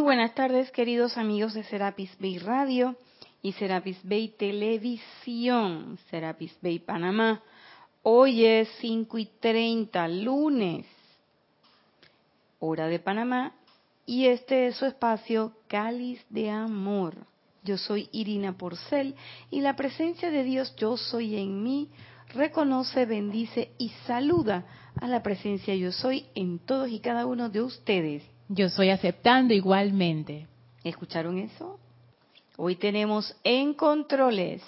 [0.00, 2.96] Muy buenas tardes, queridos amigos de Serapis Bay Radio
[3.42, 7.42] y Serapis Bay Televisión, Serapis Bay Panamá.
[8.02, 10.86] Hoy es 5 y 30, lunes,
[12.60, 13.52] hora de Panamá,
[14.06, 17.26] y este es su espacio Cáliz de Amor.
[17.62, 19.14] Yo soy Irina Porcel
[19.50, 21.90] y la presencia de Dios Yo Soy en mí
[22.32, 24.64] reconoce, bendice y saluda
[24.98, 28.22] a la presencia Yo Soy en todos y cada uno de ustedes.
[28.52, 30.48] Yo soy aceptando igualmente.
[30.82, 31.78] ¿Escucharon eso?
[32.56, 34.60] Hoy tenemos en controles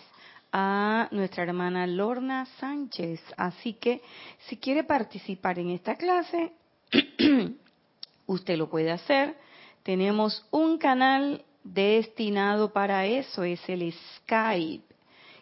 [0.53, 3.21] a nuestra hermana Lorna Sánchez.
[3.37, 4.01] Así que
[4.47, 6.53] si quiere participar en esta clase,
[8.27, 9.35] usted lo puede hacer.
[9.83, 14.95] Tenemos un canal destinado para eso, es el Skype.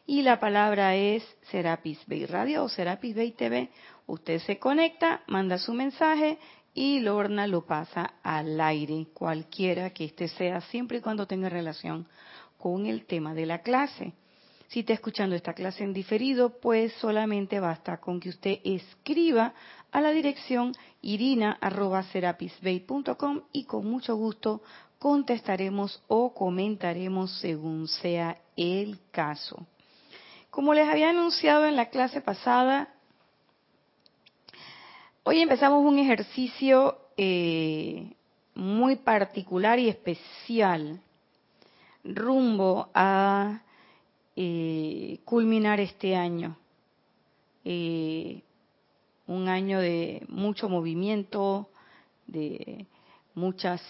[0.07, 3.69] Y la palabra es Serapis Bay Radio o Serapis Bay TV.
[4.07, 6.39] Usted se conecta, manda su mensaje
[6.81, 12.09] y Lorna lo pasa al aire, cualquiera que este sea, siempre y cuando tenga relación
[12.57, 14.15] con el tema de la clase.
[14.69, 19.53] Si está escuchando esta clase en diferido, pues solamente basta con que usted escriba
[19.93, 20.73] a la dirección
[21.03, 24.63] irina.serapisbay.com y con mucho gusto
[24.99, 29.67] contestaremos o comentaremos según sea el caso.
[30.49, 32.95] Como les había anunciado en la clase pasada,
[35.25, 38.15] hoy empezamos un ejercicio eh,
[38.55, 41.01] muy particular y especial
[42.05, 43.63] rumbo a
[44.37, 46.57] eh, culminar este año.
[47.65, 48.43] Eh,
[49.27, 51.69] un año de mucho movimiento,
[52.27, 52.87] de
[53.35, 53.83] muchas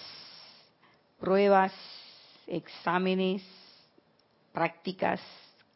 [1.18, 1.72] pruebas,
[2.46, 3.42] exámenes,
[4.52, 5.20] prácticas,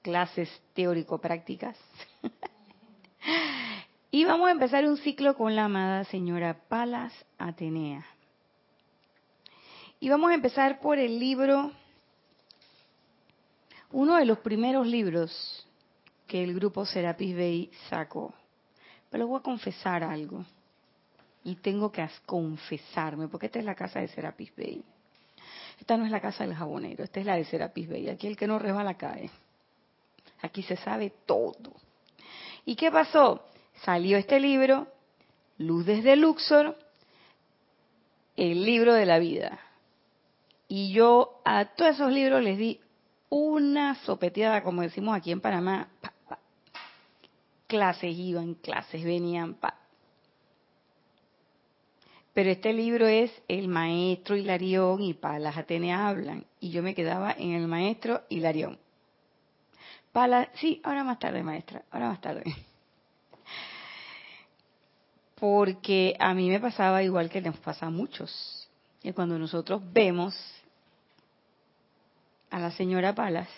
[0.03, 1.79] clases teórico-prácticas.
[4.15, 8.07] y vamos a empezar un ciclo con la amada señora Palas Atenea.
[9.99, 11.73] Y vamos a empezar por el libro
[13.91, 15.67] uno de los primeros libros
[16.29, 18.33] que el grupo Serapis Bay sacó.
[19.11, 20.45] Pero voy a confesar algo.
[21.43, 24.85] Y tengo que confesarme, porque esta es la casa de Serapis Bay.
[25.81, 28.09] Esta no es la casa del jabonero, esta es la de Serapis Bay.
[28.09, 29.29] Aquí el que no resbala cae.
[30.41, 31.73] Aquí se sabe todo.
[32.65, 33.45] ¿Y qué pasó?
[33.83, 34.87] Salió este libro,
[35.59, 36.77] Luz desde Luxor,
[38.37, 39.61] el libro de la vida.
[40.69, 42.81] Y yo a todos esos libros les di
[43.29, 45.89] una sopeteada, como decimos aquí en Panamá.
[47.67, 49.57] Clases iban, clases venían.
[52.33, 56.45] Pero este libro es El Maestro Hilarión y Palas Ateneas hablan.
[56.61, 58.79] Y yo me quedaba en el Maestro Hilarión.
[60.13, 62.45] Palas, sí, ahora más tarde, maestra, ahora más tarde.
[65.45, 68.67] Porque a mí me pasaba igual que nos pasa a muchos.
[69.03, 70.35] Y cuando nosotros vemos
[72.51, 73.51] a la señora Palas,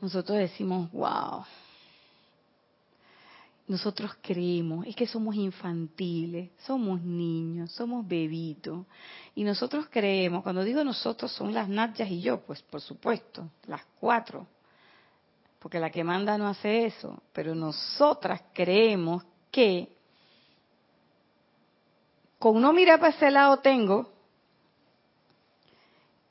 [0.00, 1.44] nosotros decimos, wow,
[3.68, 8.84] nosotros creemos, es que somos infantiles, somos niños, somos bebitos,
[9.36, 13.82] y nosotros creemos, cuando digo nosotros son las Natyas y yo, pues por supuesto, las
[14.00, 14.48] cuatro,
[15.60, 19.88] porque la que manda no hace eso, pero nosotras creemos que
[22.40, 24.10] con no mirar para ese lado tengo,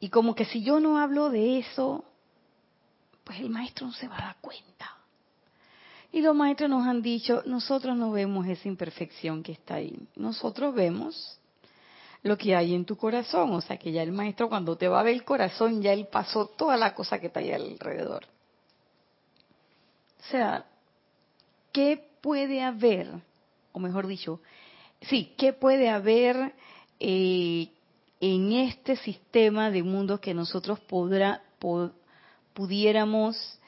[0.01, 2.03] y como que si yo no hablo de eso,
[3.23, 4.97] pues el maestro no se va a dar cuenta.
[6.11, 9.97] Y los maestros nos han dicho, nosotros no vemos esa imperfección que está ahí.
[10.17, 11.40] Nosotros vemos
[12.22, 13.53] lo que hay en tu corazón.
[13.53, 16.07] O sea que ya el maestro cuando te va a ver el corazón, ya él
[16.11, 18.25] pasó toda la cosa que está ahí alrededor.
[20.19, 20.66] O sea,
[21.72, 23.11] ¿qué puede haber?
[23.73, 24.39] O mejor dicho,
[25.01, 26.53] sí, ¿qué puede haber
[27.00, 27.67] eh,
[28.22, 31.44] en este sistema de mundos que nosotros podrá,
[32.53, 33.59] pudiéramos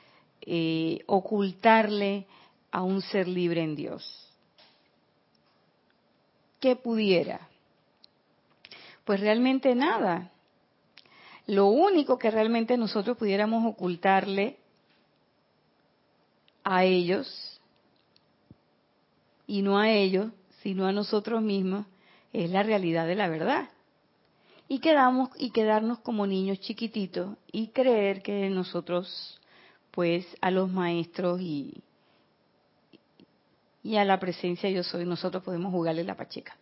[0.42, 2.26] eh, ocultarle
[2.72, 4.30] a un ser libre en Dios.
[6.62, 7.50] ¿Qué pudiera?
[9.04, 10.32] Pues realmente nada.
[11.48, 14.58] Lo único que realmente nosotros pudiéramos ocultarle
[16.64, 17.55] a ellos,
[19.48, 20.32] y no a ellos,
[20.62, 21.86] sino a nosotros mismos,
[22.34, 23.70] es la realidad de la verdad.
[24.68, 29.40] Y quedamos y quedarnos como niños chiquititos y creer que nosotros
[29.92, 31.82] pues a los maestros y
[33.84, 36.58] y a la presencia yo soy nosotros podemos jugarle la pacheca.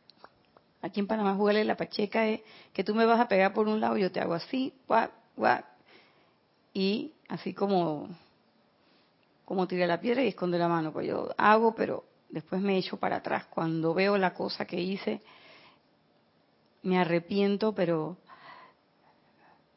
[0.81, 2.41] Aquí en Panamá jugarle la pacheca es
[2.73, 5.65] que tú me vas a pegar por un lado yo te hago así guac, guac,
[6.73, 8.09] y así como
[9.45, 10.91] como tiré la piedra y esconde la mano.
[10.91, 12.03] Pues yo hago pero
[12.33, 15.21] después me echo para atrás cuando veo la cosa que hice
[16.81, 18.17] me arrepiento, pero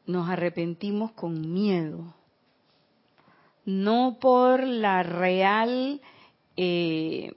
[0.07, 2.13] nos arrepentimos con miedo.
[3.63, 6.01] No por la real
[6.57, 7.33] eh,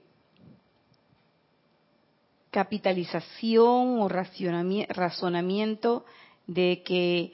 [2.49, 6.05] capitalización o razonamiento
[6.47, 7.31] de que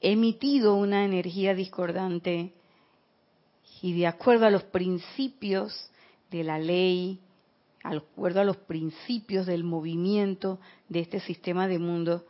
[0.00, 2.52] he emitido una energía discordante
[3.82, 5.90] y de acuerdo a los principios
[6.30, 7.20] de la ley,
[7.84, 10.58] de acuerdo a los principios del movimiento
[10.88, 12.24] de este sistema de mundo,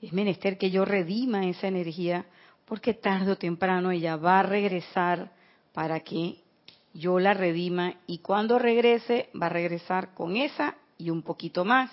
[0.00, 2.26] es menester que yo redima esa energía
[2.64, 5.32] porque tarde o temprano ella va a regresar
[5.72, 6.36] para que
[6.92, 11.90] yo la redima y cuando regrese va a regresar con esa y un poquito más.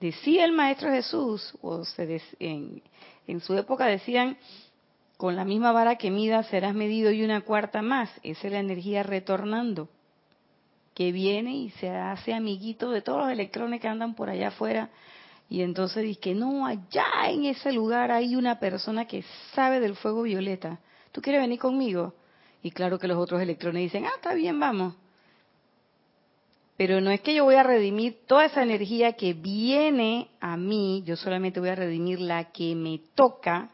[0.00, 2.82] Decía el Maestro Jesús, o se en,
[3.26, 4.36] en su época decían,
[5.16, 8.10] con la misma vara que mida serás medido y una cuarta más.
[8.22, 9.88] Esa es la energía retornando,
[10.94, 14.90] que viene y se hace amiguito de todos los electrones que andan por allá afuera.
[15.50, 19.96] Y entonces dice que no, allá en ese lugar hay una persona que sabe del
[19.96, 20.78] fuego violeta.
[21.12, 22.14] ¿Tú quieres venir conmigo?
[22.62, 24.94] Y claro que los otros electrones dicen, ah, está bien, vamos.
[26.76, 31.02] Pero no es que yo voy a redimir toda esa energía que viene a mí,
[31.06, 33.68] yo solamente voy a redimir la que me toca,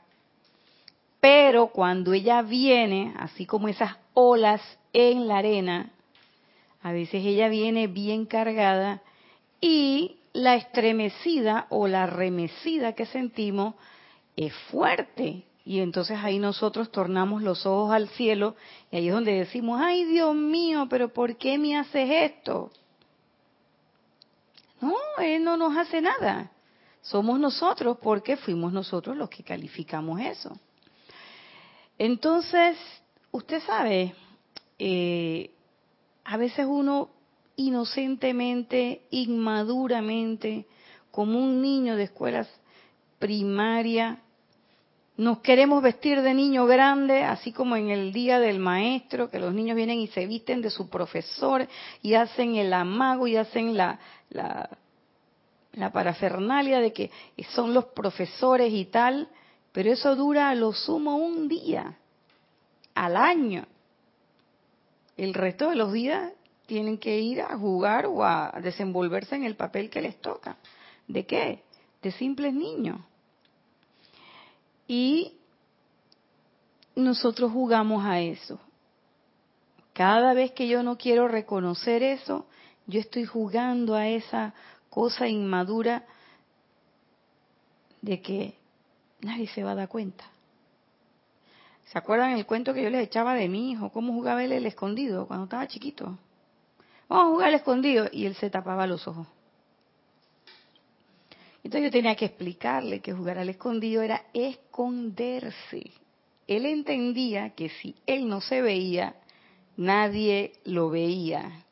[1.20, 4.60] pero cuando ella viene, así como esas olas
[4.92, 5.92] en la arena,
[6.82, 9.02] a veces ella viene bien cargada
[9.60, 13.74] y la estremecida o la remecida que sentimos
[14.36, 15.44] es fuerte.
[15.64, 18.56] Y entonces ahí nosotros tornamos los ojos al cielo
[18.90, 22.70] y ahí es donde decimos, ay Dios mío, pero ¿por qué me haces esto?
[24.80, 26.50] No, Él no nos hace nada.
[27.02, 30.58] Somos nosotros porque fuimos nosotros los que calificamos eso.
[31.98, 32.78] Entonces,
[33.30, 34.14] usted sabe,
[34.78, 35.50] eh,
[36.24, 37.10] a veces uno
[37.56, 40.66] inocentemente, inmaduramente,
[41.10, 42.48] como un niño de escuelas
[43.18, 44.20] primaria,
[45.16, 49.52] nos queremos vestir de niño grande, así como en el día del maestro, que los
[49.52, 51.68] niños vienen y se visten de su profesor
[52.00, 53.98] y hacen el amago y hacen la,
[54.30, 54.70] la,
[55.72, 57.10] la parafernalia de que
[57.50, 59.28] son los profesores y tal,
[59.72, 61.98] pero eso dura a lo sumo un día
[62.94, 63.66] al año.
[65.20, 66.32] El resto de los días
[66.64, 70.56] tienen que ir a jugar o a desenvolverse en el papel que les toca.
[71.06, 71.62] ¿De qué?
[72.00, 73.02] De simples niños.
[74.88, 75.34] Y
[76.96, 78.58] nosotros jugamos a eso.
[79.92, 82.46] Cada vez que yo no quiero reconocer eso,
[82.86, 84.54] yo estoy jugando a esa
[84.88, 86.06] cosa inmadura
[88.00, 88.54] de que
[89.20, 90.24] nadie se va a dar cuenta.
[91.90, 93.90] ¿Se acuerdan el cuento que yo les echaba de mi hijo?
[93.90, 96.16] ¿Cómo jugaba él el escondido cuando estaba chiquito?
[97.08, 99.26] Vamos a jugar al escondido y él se tapaba los ojos.
[101.64, 105.90] Entonces yo tenía que explicarle que jugar al escondido era esconderse.
[106.46, 109.16] Él entendía que si él no se veía,
[109.76, 111.64] nadie lo veía.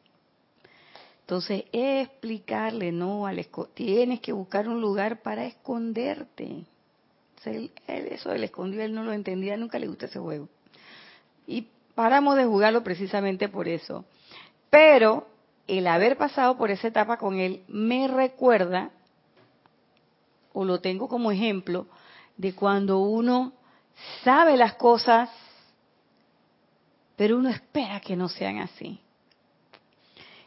[1.21, 6.65] Entonces, explicarle, no, al tienes que buscar un lugar para esconderte.
[7.45, 10.49] Eso del escondido él no lo entendía, nunca le gustó ese juego.
[11.47, 14.05] Y paramos de jugarlo precisamente por eso.
[14.71, 15.27] Pero
[15.67, 18.91] el haber pasado por esa etapa con él me recuerda
[20.53, 21.87] o lo tengo como ejemplo
[22.37, 23.53] de cuando uno
[24.25, 25.31] sabe las cosas,
[27.17, 29.01] pero uno espera que no sean así.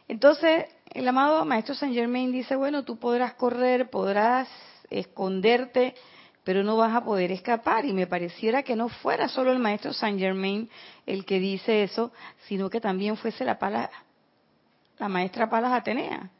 [0.08, 4.48] Entonces, el amado Maestro Saint Germain dice, bueno, tú podrás correr, podrás
[4.90, 5.94] esconderte,
[6.44, 7.84] pero no vas a poder escapar.
[7.84, 10.68] Y me pareciera que no fuera solo el Maestro Saint Germain
[11.06, 12.12] el que dice eso,
[12.46, 13.90] sino que también fuese la, pala,
[14.98, 16.30] la Maestra Palas Atenea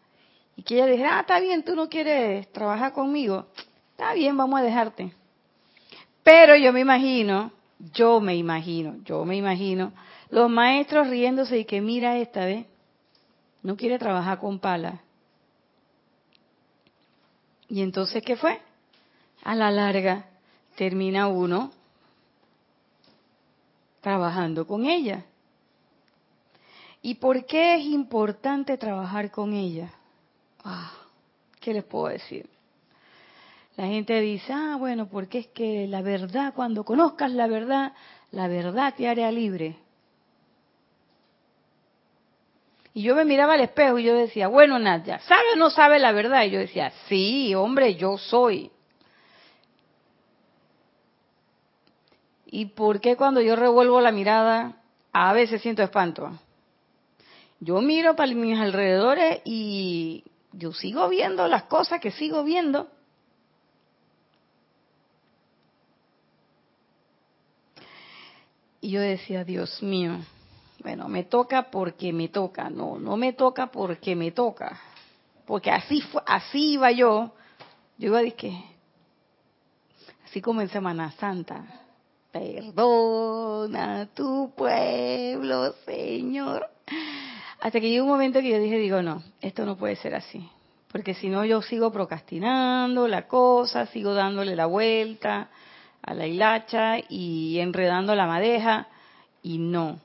[0.56, 3.46] y que ella dijera, ah, está bien, tú no quieres trabajar conmigo,
[3.92, 5.12] está bien, vamos a dejarte.
[6.22, 7.52] Pero yo me imagino,
[7.92, 9.92] yo me imagino, yo me imagino,
[10.30, 12.66] los maestros riéndose y que mira esta vez,
[13.62, 15.00] no quiere trabajar con pala.
[17.68, 18.60] Y entonces, ¿qué fue?
[19.44, 20.26] A la larga,
[20.76, 21.72] termina uno
[24.00, 25.24] trabajando con ella.
[27.00, 29.92] ¿Y por qué es importante trabajar con ella?
[30.64, 30.92] Ah,
[31.60, 32.48] ¿Qué les puedo decir?
[33.76, 37.92] La gente dice, ah, bueno, porque es que la verdad, cuando conozcas la verdad,
[38.30, 39.76] la verdad te hará libre.
[42.94, 45.98] Y yo me miraba al espejo y yo decía, bueno, Nadia, ¿sabe o no sabe
[45.98, 46.44] la verdad?
[46.44, 48.70] Y yo decía, sí, hombre, yo soy.
[52.54, 54.76] ¿Y por qué cuando yo revuelvo la mirada
[55.10, 56.38] a veces siento espanto?
[57.60, 62.90] Yo miro para mis alrededores y yo sigo viendo las cosas que sigo viendo.
[68.82, 70.18] Y yo decía, Dios mío,
[70.82, 74.78] bueno, me toca porque me toca, no, no me toca porque me toca.
[75.46, 77.32] Porque así así iba yo.
[77.96, 78.52] Yo iba a decir
[80.26, 81.81] así como en Semana Santa
[82.32, 86.68] perdona tu pueblo, Señor.
[87.60, 90.48] Hasta que llegó un momento que yo dije, digo, no, esto no puede ser así.
[90.90, 95.50] Porque si no, yo sigo procrastinando la cosa, sigo dándole la vuelta
[96.02, 98.88] a la hilacha y enredando la madeja,
[99.42, 100.00] y no.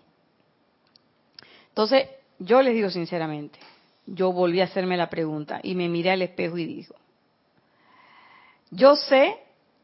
[1.69, 2.07] Entonces,
[2.39, 3.59] yo les digo sinceramente,
[4.05, 6.95] yo volví a hacerme la pregunta y me miré al espejo y digo,
[8.71, 9.37] yo sé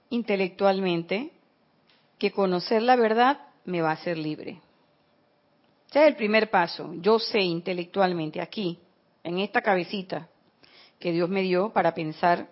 [0.09, 1.32] intelectualmente
[2.17, 4.61] que conocer la verdad me va a hacer libre.
[5.89, 6.93] Ese es el primer paso.
[6.95, 8.79] Yo sé intelectualmente aquí,
[9.23, 10.27] en esta cabecita
[10.99, 12.47] que Dios me dio para pensar.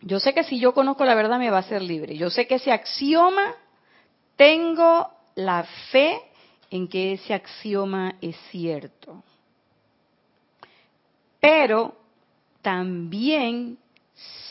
[0.00, 2.16] Yo sé que si yo conozco la verdad me va a hacer libre.
[2.16, 3.54] Yo sé que ese axioma,
[4.36, 6.20] tengo la fe
[6.70, 9.22] en que ese axioma es cierto.
[11.38, 11.94] Pero
[12.62, 13.78] también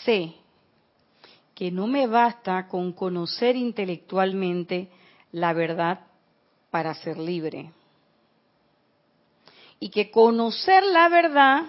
[0.03, 0.35] sé
[1.59, 4.87] que no me basta con conocer intelectualmente
[5.33, 6.07] la verdad
[6.69, 7.73] para ser libre.
[9.77, 11.65] Y que conocer la verdad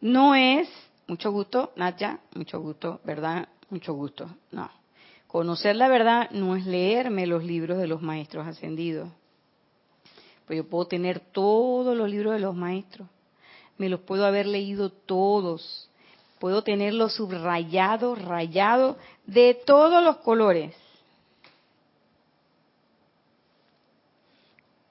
[0.00, 0.66] no es,
[1.06, 3.50] mucho gusto, Nacha, mucho gusto, ¿verdad?
[3.68, 4.30] Mucho gusto.
[4.50, 4.70] No.
[5.26, 9.10] Conocer la verdad no es leerme los libros de los maestros ascendidos.
[10.46, 13.06] Pues yo puedo tener todos los libros de los maestros.
[13.76, 15.87] Me los puedo haber leído todos.
[16.38, 20.74] Puedo tenerlos subrayados, rayados, de todos los colores.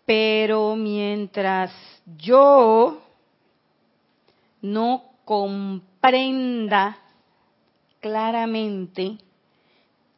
[0.06, 1.72] Pero mientras
[2.18, 3.01] yo
[4.62, 6.98] no comprenda
[8.00, 9.18] claramente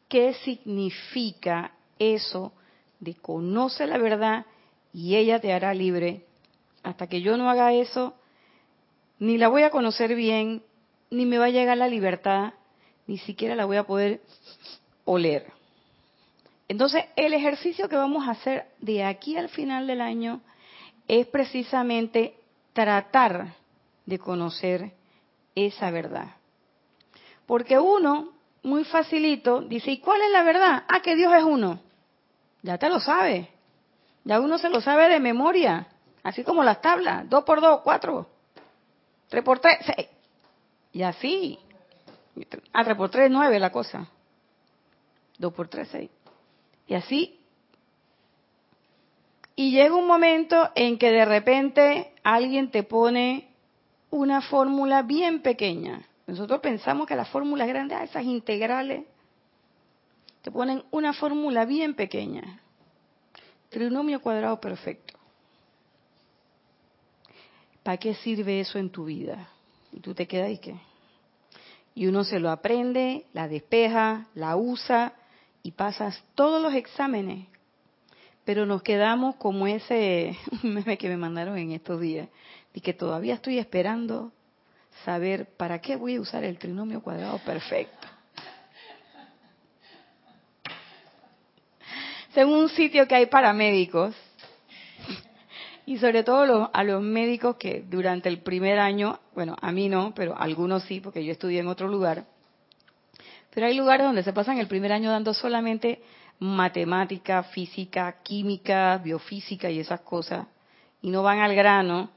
[0.08, 2.52] qué significa eso
[3.00, 4.46] de conoce la verdad
[4.92, 6.26] y ella te hará libre,
[6.82, 8.14] hasta que yo no haga eso,
[9.18, 10.62] ni la voy a conocer bien,
[11.10, 12.54] ni me va a llegar la libertad,
[13.06, 14.20] ni siquiera la voy a poder
[15.04, 15.52] oler.
[16.68, 20.40] Entonces, el ejercicio que vamos a hacer de aquí al final del año
[21.08, 22.34] es precisamente
[22.72, 23.54] tratar
[24.06, 24.92] de conocer
[25.56, 26.28] esa verdad.
[27.46, 28.30] Porque uno,
[28.62, 30.84] muy facilito, dice, ¿y cuál es la verdad?
[30.86, 31.80] Ah, que Dios es uno.
[32.62, 33.48] Ya te lo sabe.
[34.22, 35.88] Ya uno se lo sabe de memoria.
[36.22, 37.28] Así como las tablas.
[37.28, 38.28] Dos por dos, cuatro.
[39.28, 40.06] Tres por tres, seis.
[40.92, 41.58] Y así.
[42.72, 44.08] Ah, tres por tres, nueve la cosa.
[45.38, 46.10] Dos por tres, seis.
[46.86, 47.40] Y así.
[49.56, 53.50] Y llega un momento en que de repente alguien te pone
[54.10, 56.06] una fórmula bien pequeña.
[56.26, 59.04] Nosotros pensamos que las fórmulas grandes, ah, esas integrales,
[60.42, 62.60] te ponen una fórmula bien pequeña.
[63.68, 65.18] Trinomio cuadrado perfecto.
[67.82, 69.48] ¿Para qué sirve eso en tu vida?
[69.92, 70.76] Y tú te quedas y qué.
[71.94, 75.14] Y uno se lo aprende, la despeja, la usa
[75.62, 77.46] y pasas todos los exámenes,
[78.44, 82.28] pero nos quedamos como ese meme que me mandaron en estos días,
[82.72, 84.32] y que todavía estoy esperando
[85.04, 88.08] saber para qué voy a usar el trinomio cuadrado perfecto.
[92.32, 94.14] Según un sitio que hay para médicos,
[95.90, 100.12] y sobre todo a los médicos que durante el primer año, bueno, a mí no,
[100.14, 102.26] pero algunos sí, porque yo estudié en otro lugar,
[103.52, 106.00] pero hay lugares donde se pasan el primer año dando solamente
[106.38, 110.46] matemática, física, química, biofísica y esas cosas,
[111.02, 112.10] y no van al grano,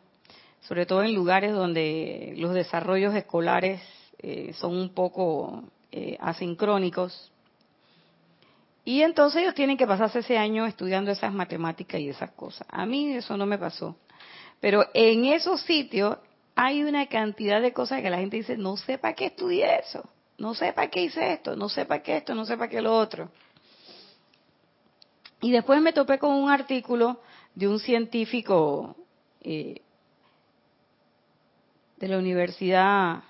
[0.61, 3.81] sobre todo en lugares donde los desarrollos escolares
[4.19, 7.32] eh, son un poco eh, asincrónicos.
[8.85, 12.67] Y entonces ellos tienen que pasarse ese año estudiando esas matemáticas y esas cosas.
[12.69, 13.95] A mí eso no me pasó.
[14.59, 16.17] Pero en esos sitios
[16.55, 20.07] hay una cantidad de cosas que la gente dice, no sé para qué estudié eso
[20.37, 22.81] no sé para qué hice esto, no sé para qué esto, no sé para qué
[22.81, 23.29] lo otro.
[25.41, 27.21] Y después me topé con un artículo
[27.53, 28.95] de un científico
[29.41, 29.81] eh,
[31.97, 33.23] de la Universidad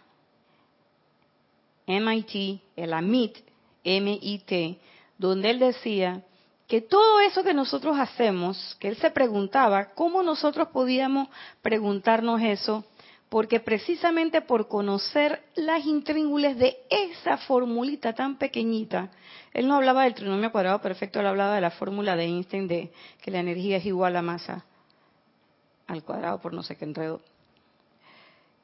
[1.86, 3.38] MIT, el AMIT,
[3.84, 4.80] M-I-T,
[5.28, 6.24] donde él decía
[6.68, 11.28] que todo eso que nosotros hacemos, que él se preguntaba, ¿cómo nosotros podíamos
[11.62, 12.86] preguntarnos eso?
[13.34, 19.10] porque precisamente por conocer las intríngules de esa formulita tan pequeñita,
[19.56, 22.94] él no hablaba del trinomio cuadrado perfecto, él hablaba de la fórmula de Einstein de
[23.24, 24.64] que la energía es igual a masa
[25.88, 27.22] al cuadrado por no sé qué enredo.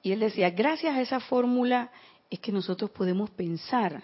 [0.04, 1.90] Y él decía, gracias a esa fórmula
[2.30, 4.04] es que nosotros podemos pensar,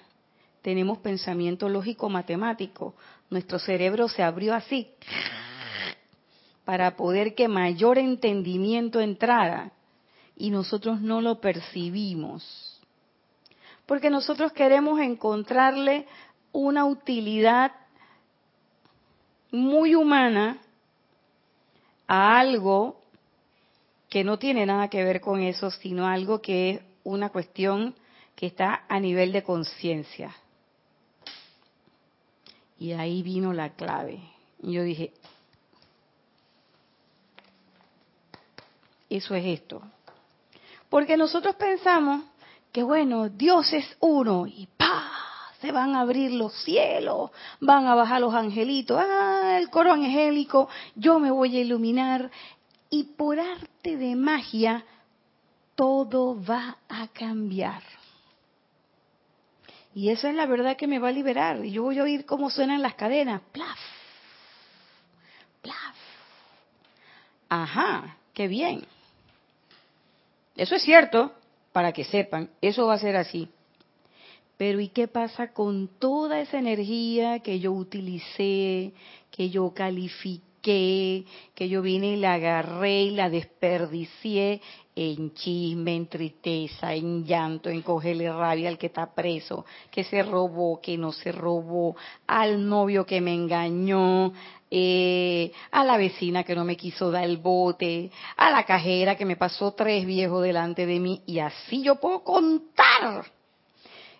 [0.65, 2.95] tenemos pensamiento lógico matemático.
[3.29, 4.89] Nuestro cerebro se abrió así
[6.65, 9.73] para poder que mayor entendimiento entrara
[10.35, 12.81] y nosotros no lo percibimos.
[13.85, 16.07] Porque nosotros queremos encontrarle
[16.51, 17.71] una utilidad
[19.51, 20.57] muy humana
[22.07, 23.03] a algo
[24.09, 27.93] que no tiene nada que ver con eso, sino algo que es una cuestión
[28.35, 30.35] que está a nivel de conciencia.
[32.77, 34.19] Y ahí vino la clave.
[34.61, 35.13] Y yo dije,
[39.09, 39.81] eso es esto.
[40.89, 42.23] Porque nosotros pensamos
[42.71, 45.11] que, bueno, Dios es uno y ¡pa!
[45.61, 49.57] Se van a abrir los cielos, van a bajar los angelitos, ¡ah!
[49.57, 52.29] El coro angélico, yo me voy a iluminar.
[52.89, 54.85] Y por arte de magia,
[55.75, 57.81] todo va a cambiar.
[59.95, 61.63] Y esa es la verdad que me va a liberar.
[61.63, 63.41] Y yo voy a oír cómo suenan las cadenas.
[63.53, 63.79] Plaf.
[65.61, 65.95] Plaf.
[67.47, 68.85] Ajá, qué bien.
[70.57, 71.33] Eso es cierto,
[71.71, 73.47] para que sepan, eso va a ser así.
[74.57, 78.93] Pero ¿y qué pasa con toda esa energía que yo utilicé,
[79.31, 80.41] que yo califiqué?
[80.65, 84.61] que yo vine y la agarré y la desperdicié
[84.95, 90.23] en chisme, en tristeza, en llanto, en cogerle rabia al que está preso, que se
[90.23, 94.31] robó, que no se robó, al novio que me engañó,
[94.71, 99.25] eh, a la vecina que no me quiso dar el bote, a la cajera que
[99.25, 103.25] me pasó tres viejos delante de mí y así yo puedo contar.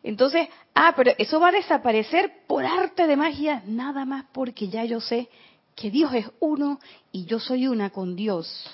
[0.04, 4.84] Entonces, ah, pero eso va a desaparecer por arte de magia, nada más porque ya
[4.84, 5.30] yo sé
[5.74, 6.80] que Dios es uno
[7.12, 8.70] y yo soy una con Dios.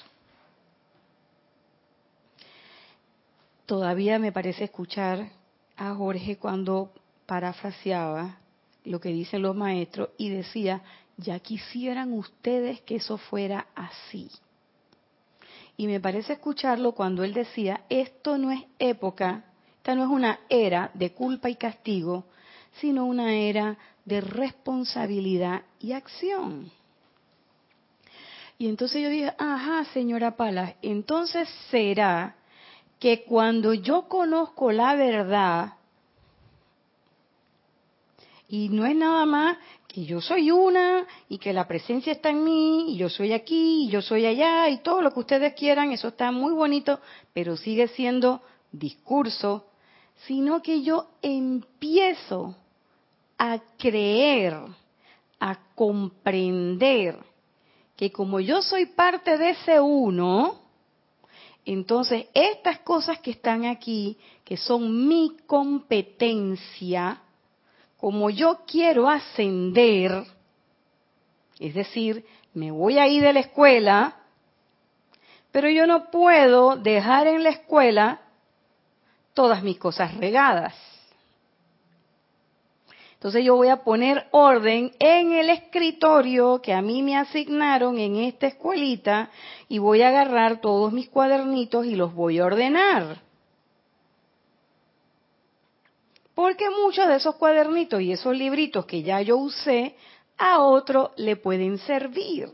[3.71, 5.29] Todavía me parece escuchar
[5.77, 6.91] a Jorge cuando
[7.25, 8.37] parafraseaba
[8.83, 10.81] lo que dicen los maestros y decía,
[11.15, 14.29] ya quisieran ustedes que eso fuera así.
[15.77, 19.45] Y me parece escucharlo cuando él decía, esto no es época,
[19.77, 22.25] esta no es una era de culpa y castigo,
[22.81, 26.69] sino una era de responsabilidad y acción.
[28.57, 32.35] Y entonces yo dije, ajá, señora Palas, entonces será
[33.01, 35.73] que cuando yo conozco la verdad,
[38.47, 42.43] y no es nada más que yo soy una y que la presencia está en
[42.43, 45.91] mí y yo soy aquí y yo soy allá y todo lo que ustedes quieran,
[45.91, 46.99] eso está muy bonito,
[47.33, 49.65] pero sigue siendo discurso,
[50.27, 52.55] sino que yo empiezo
[53.39, 54.57] a creer,
[55.39, 57.17] a comprender
[57.95, 60.60] que como yo soy parte de ese uno,
[61.65, 67.21] entonces estas cosas que están aquí, que son mi competencia,
[67.97, 70.25] como yo quiero ascender,
[71.59, 74.17] es decir, me voy a ir de la escuela,
[75.51, 78.21] pero yo no puedo dejar en la escuela
[79.33, 80.90] todas mis cosas regadas.
[83.21, 88.15] Entonces yo voy a poner orden en el escritorio que a mí me asignaron en
[88.15, 89.29] esta escuelita
[89.69, 93.21] y voy a agarrar todos mis cuadernitos y los voy a ordenar.
[96.33, 99.95] Porque muchos de esos cuadernitos y esos libritos que ya yo usé,
[100.39, 102.49] a otro le pueden servir.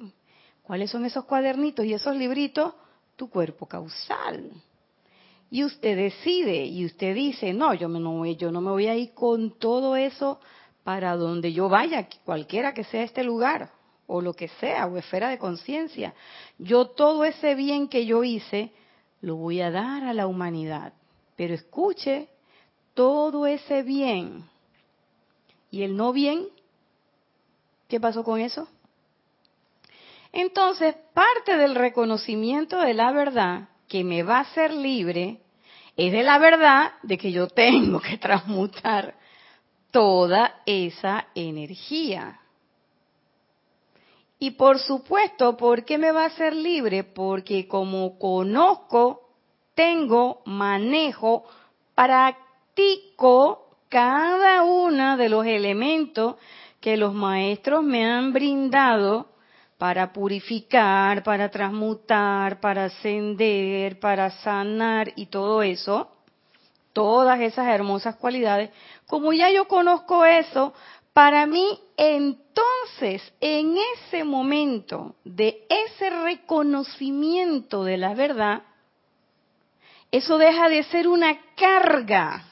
[0.63, 2.73] ¿Cuáles son esos cuadernitos y esos libritos?
[3.15, 4.51] Tu cuerpo causal.
[5.49, 9.13] Y usted decide y usted dice, no, yo, no, yo no me voy a ir
[9.13, 10.39] con todo eso
[10.83, 13.71] para donde yo vaya, cualquiera que sea este lugar,
[14.07, 16.13] o lo que sea, o esfera de conciencia.
[16.57, 18.71] Yo todo ese bien que yo hice,
[19.21, 20.93] lo voy a dar a la humanidad.
[21.35, 22.29] Pero escuche,
[22.93, 24.45] todo ese bien
[25.71, 26.47] y el no bien,
[27.87, 28.67] ¿qué pasó con eso?
[30.31, 35.41] Entonces, parte del reconocimiento de la verdad que me va a hacer libre
[35.95, 39.15] es de la verdad de que yo tengo que transmutar
[39.91, 42.39] toda esa energía.
[44.39, 47.03] Y por supuesto, ¿por qué me va a ser libre?
[47.03, 49.31] Porque como conozco,
[49.73, 51.45] tengo, manejo,
[51.95, 56.35] practico cada uno de los elementos
[56.79, 59.27] que los maestros me han brindado
[59.77, 66.09] para purificar, para transmutar, para ascender, para sanar y todo eso,
[66.93, 68.71] todas esas hermosas cualidades,
[69.05, 70.73] como ya yo conozco eso,
[71.13, 78.63] para mí entonces, en ese momento de ese reconocimiento de la verdad,
[80.11, 82.45] eso deja de ser una carga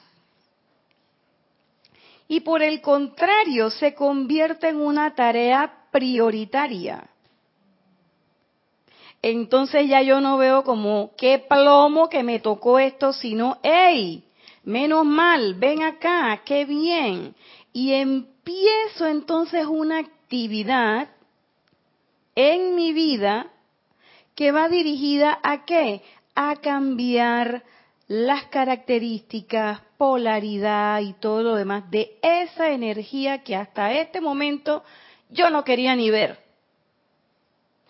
[2.28, 7.08] y por el contrario se convierte en una tarea prioritaria.
[9.22, 14.24] Entonces ya yo no veo como qué plomo que me tocó esto, sino, hey,
[14.64, 17.36] menos mal, ven acá, qué bien.
[17.74, 21.10] Y empiezo entonces una actividad
[22.36, 23.48] en mi vida
[24.36, 26.02] que va dirigida a qué?
[26.36, 27.64] A cambiar
[28.08, 34.84] las características, polaridad y todo lo demás de esa energía que hasta este momento
[35.30, 36.45] yo no quería ni ver.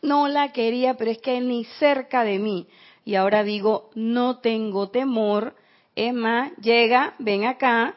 [0.06, 2.68] No la quería, pero es que ni cerca de mí.
[3.06, 5.56] Y ahora digo, no tengo temor.
[5.96, 7.96] Es más, llega, ven acá,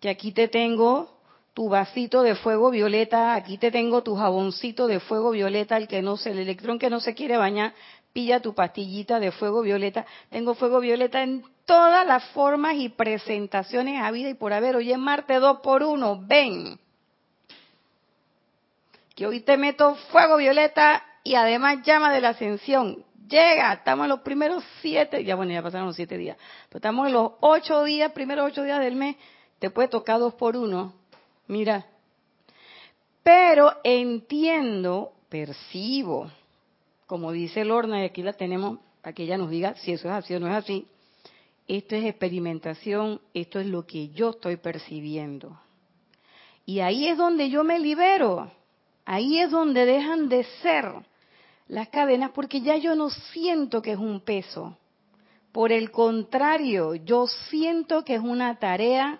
[0.00, 1.12] que aquí te tengo
[1.54, 6.02] tu vasito de fuego violeta, aquí te tengo tu jaboncito de fuego violeta, el que
[6.02, 7.72] no se, el electrón que no se quiere bañar,
[8.12, 10.04] pilla tu pastillita de fuego violeta.
[10.28, 14.74] Tengo fuego violeta en todas las formas y presentaciones a vida y por haber.
[14.74, 16.80] Oye, Marte dos por uno, ven.
[19.14, 23.04] Que hoy te meto fuego violeta y además llama de la ascensión.
[23.28, 26.36] Llega, estamos en los primeros siete, ya bueno, ya pasaron los siete días,
[26.68, 29.16] pero estamos en los ocho días, primeros ocho días del mes,
[29.58, 30.92] te puede tocar dos por uno.
[31.46, 31.86] Mira.
[33.22, 36.30] Pero entiendo, percibo,
[37.06, 40.14] como dice Lorna, y aquí la tenemos para que ella nos diga si eso es
[40.14, 40.86] así o no es así,
[41.68, 45.58] esto es experimentación, esto es lo que yo estoy percibiendo.
[46.66, 48.50] Y ahí es donde yo me libero,
[49.04, 50.92] ahí es donde dejan de ser
[51.72, 54.76] las cadenas porque ya yo no siento que es un peso.
[55.52, 59.18] Por el contrario, yo siento que es una tarea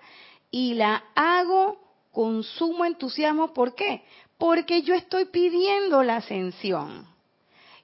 [0.50, 3.54] y la hago con sumo entusiasmo.
[3.54, 4.04] ¿Por qué?
[4.36, 7.06] Porque yo estoy pidiendo la ascensión.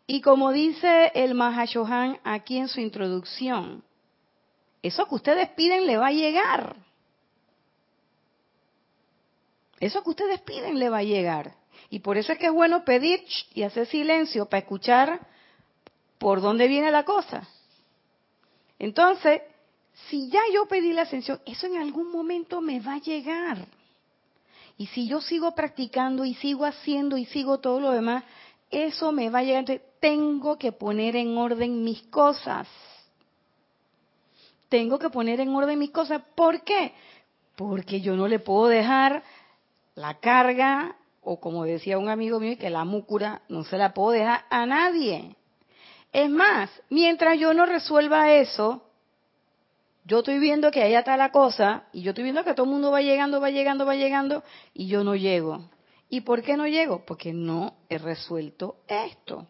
[0.06, 3.82] Y como dice el Mahashohan aquí en su introducción,
[4.82, 6.76] eso que ustedes piden le va a llegar.
[9.80, 11.57] Eso que ustedes piden le va a llegar.
[11.90, 13.24] Y por eso es que es bueno pedir
[13.54, 15.26] y hacer silencio para escuchar
[16.18, 17.48] por dónde viene la cosa.
[18.78, 19.40] Entonces,
[20.08, 23.66] si ya yo pedí la ascensión, eso en algún momento me va a llegar.
[24.76, 28.22] Y si yo sigo practicando y sigo haciendo y sigo todo lo demás,
[28.70, 29.60] eso me va a llegar.
[29.60, 32.68] Entonces, tengo que poner en orden mis cosas.
[34.68, 36.22] Tengo que poner en orden mis cosas.
[36.34, 36.92] ¿Por qué?
[37.56, 39.24] Porque yo no le puedo dejar
[39.94, 40.97] la carga,
[41.30, 44.64] o como decía un amigo mío, que la múcura no se la puedo dejar a
[44.64, 45.36] nadie.
[46.10, 48.82] Es más, mientras yo no resuelva eso,
[50.06, 52.72] yo estoy viendo que allá está la cosa, y yo estoy viendo que todo el
[52.72, 55.68] mundo va llegando, va llegando, va llegando, y yo no llego.
[56.08, 57.04] ¿Y por qué no llego?
[57.04, 59.46] Porque no he resuelto esto.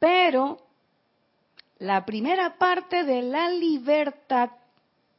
[0.00, 0.58] Pero
[1.78, 4.50] la primera parte de la libertad,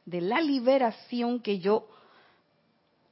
[0.04, 1.88] de la liberación que yo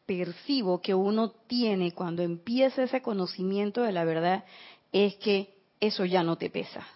[0.06, 4.44] percibo que uno tiene cuando empieza ese conocimiento de la verdad,
[4.92, 6.86] es que eso ya no te pesa.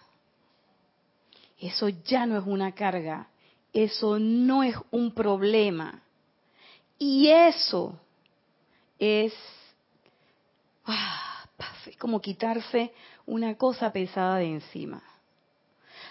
[1.59, 3.27] Eso ya no es una carga.
[3.73, 6.01] Eso no es un problema.
[6.97, 7.99] Y eso
[8.97, 9.33] es
[10.85, 11.45] ah,
[11.97, 12.93] como quitarse
[13.25, 15.03] una cosa pesada de encima.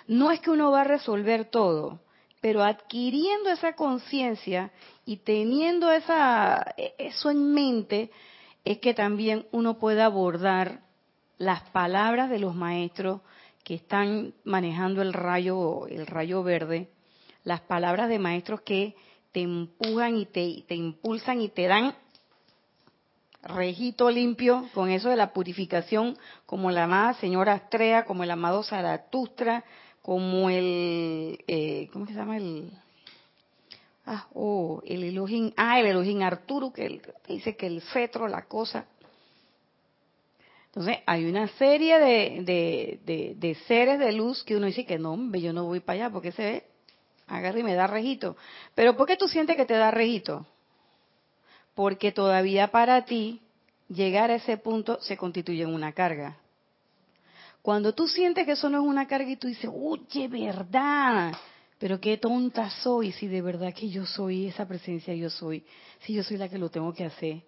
[0.07, 2.01] No es que uno va a resolver todo,
[2.41, 4.71] pero adquiriendo esa conciencia
[5.05, 8.11] y teniendo esa, eso en mente,
[8.65, 10.81] es que también uno puede abordar
[11.39, 13.21] las palabras de los maestros
[13.65, 16.89] que están manejando el rayo, el rayo verde,
[17.45, 18.95] las palabras de maestros que
[19.33, 21.95] te empujan y te, te impulsan y te dan
[23.43, 28.63] rejito limpio con eso de la purificación, como la amada señora Astrea, como el amado
[28.63, 29.65] Zaratustra,
[30.09, 32.73] como el, eh, ¿cómo se llama el?
[34.07, 38.87] Ah, oh, el Elohim, ah, el Arturo, que dice que el cetro, la cosa.
[40.69, 45.31] Entonces, hay una serie de, de, de, seres de luz que uno dice que no,
[45.35, 46.65] yo no voy para allá porque se ve,
[47.27, 48.35] agarra y me da rejito.
[48.75, 50.47] Pero ¿por qué tú sientes que te da rejito?
[51.75, 53.43] porque todavía para ti
[53.91, 56.39] llegar a ese punto se constituye en una carga.
[57.63, 61.33] Cuando tú sientes que eso no es una carga y tú dices, oye, verdad,
[61.79, 65.65] pero qué tonta soy si de verdad que yo soy esa presencia, yo soy,
[66.01, 67.43] si yo soy la que lo tengo que hacer.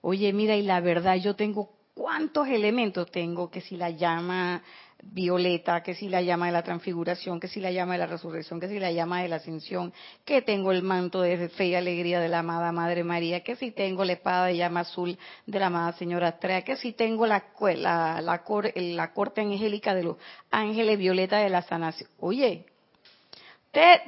[0.00, 4.62] Oye, mira, y la verdad, yo tengo cuántos elementos tengo, que si la llama
[5.02, 8.60] violeta, que si la llama de la transfiguración, que si la llama de la resurrección,
[8.60, 9.92] que si la llama de la ascensión,
[10.24, 13.70] que tengo el manto de fe y alegría de la amada Madre María, que si
[13.70, 17.44] tengo la espada de llama azul de la amada Señora Astrea, que si tengo la,
[17.76, 18.42] la, la,
[18.74, 20.16] la corte angélica de los
[20.50, 22.10] ángeles violeta de la sanación.
[22.18, 22.66] Oye,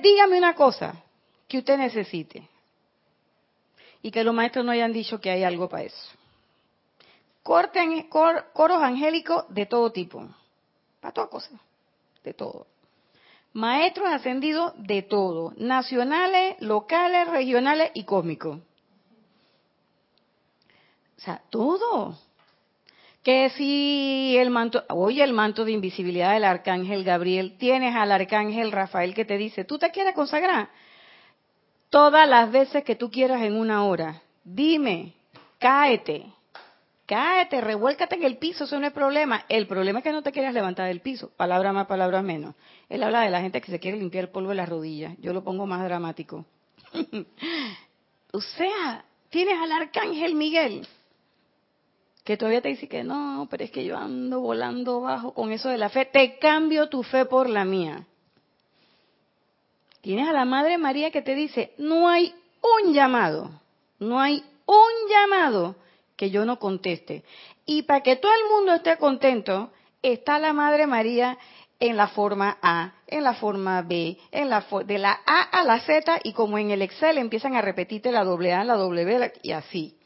[0.02, 0.94] dígame una cosa
[1.46, 2.48] que usted necesite.
[4.02, 6.08] y que los maestros no hayan dicho que hay algo para eso.
[7.42, 10.28] Corten, coros angélicos de todo tipo,
[11.00, 11.58] para todas cosas,
[12.22, 12.66] de todo.
[13.52, 18.58] Maestros ascendidos de todo, nacionales, locales, regionales y cósmicos.
[21.16, 22.16] O sea, todo.
[23.22, 28.72] Que si el manto, oye, el manto de invisibilidad del arcángel Gabriel, tienes al arcángel
[28.72, 30.70] Rafael que te dice, ¿tú te quieres consagrar?
[31.90, 34.22] Todas las veces que tú quieras en una hora.
[34.44, 35.12] Dime,
[35.58, 36.32] cáete,
[37.10, 39.44] cáete, revuélcate en el piso, eso no es problema.
[39.48, 42.54] El problema es que no te quieras levantar del piso, palabra más, palabra menos.
[42.88, 45.32] Él habla de la gente que se quiere limpiar el polvo de las rodillas, yo
[45.32, 46.46] lo pongo más dramático.
[48.32, 50.86] o sea, tienes al arcángel Miguel,
[52.22, 55.68] que todavía te dice que no, pero es que yo ando volando bajo con eso
[55.68, 58.06] de la fe, te cambio tu fe por la mía.
[60.00, 62.32] Tienes a la Madre María que te dice, no hay
[62.84, 63.50] un llamado,
[63.98, 65.74] no hay un llamado
[66.20, 67.24] que yo no conteste.
[67.64, 71.38] Y para que todo el mundo esté contento, está la Madre María
[71.78, 75.80] en la forma A, en la forma B, en la de la A a la
[75.80, 79.52] Z y como en el Excel empiezan a repetirte la doble A, la B y
[79.52, 79.96] así.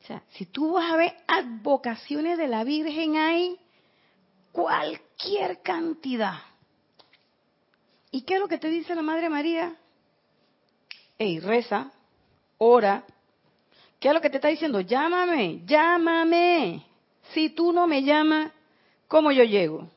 [0.00, 3.58] O sea, si tú vas a ver advocaciones de la Virgen hay
[4.52, 6.38] cualquier cantidad.
[8.12, 9.74] ¿Y qué es lo que te dice la Madre María?
[11.18, 11.90] Ey, reza,
[12.56, 13.04] ora.
[14.00, 14.80] ¿Qué es lo que te está diciendo?
[14.80, 16.86] Llámame, llámame.
[17.34, 18.50] Si tú no me llamas,
[19.06, 19.88] ¿cómo yo llego?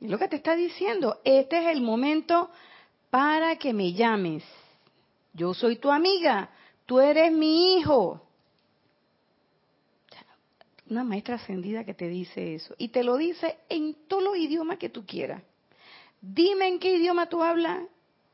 [0.00, 1.20] Es lo que te está diciendo.
[1.24, 2.50] Este es el momento
[3.10, 4.42] para que me llames.
[5.32, 6.50] Yo soy tu amiga,
[6.84, 8.20] tú eres mi hijo.
[10.90, 12.74] Una maestra ascendida que te dice eso.
[12.76, 15.42] Y te lo dice en todos los idiomas que tú quieras.
[16.20, 17.84] Dime en qué idioma tú hablas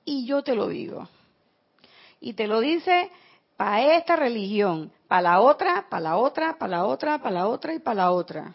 [0.06, 1.08] y yo te lo digo.
[2.20, 3.10] Y te lo dice
[3.56, 7.74] para esta religión, para la otra, para la otra, para la otra, para la otra
[7.74, 8.54] y para la otra.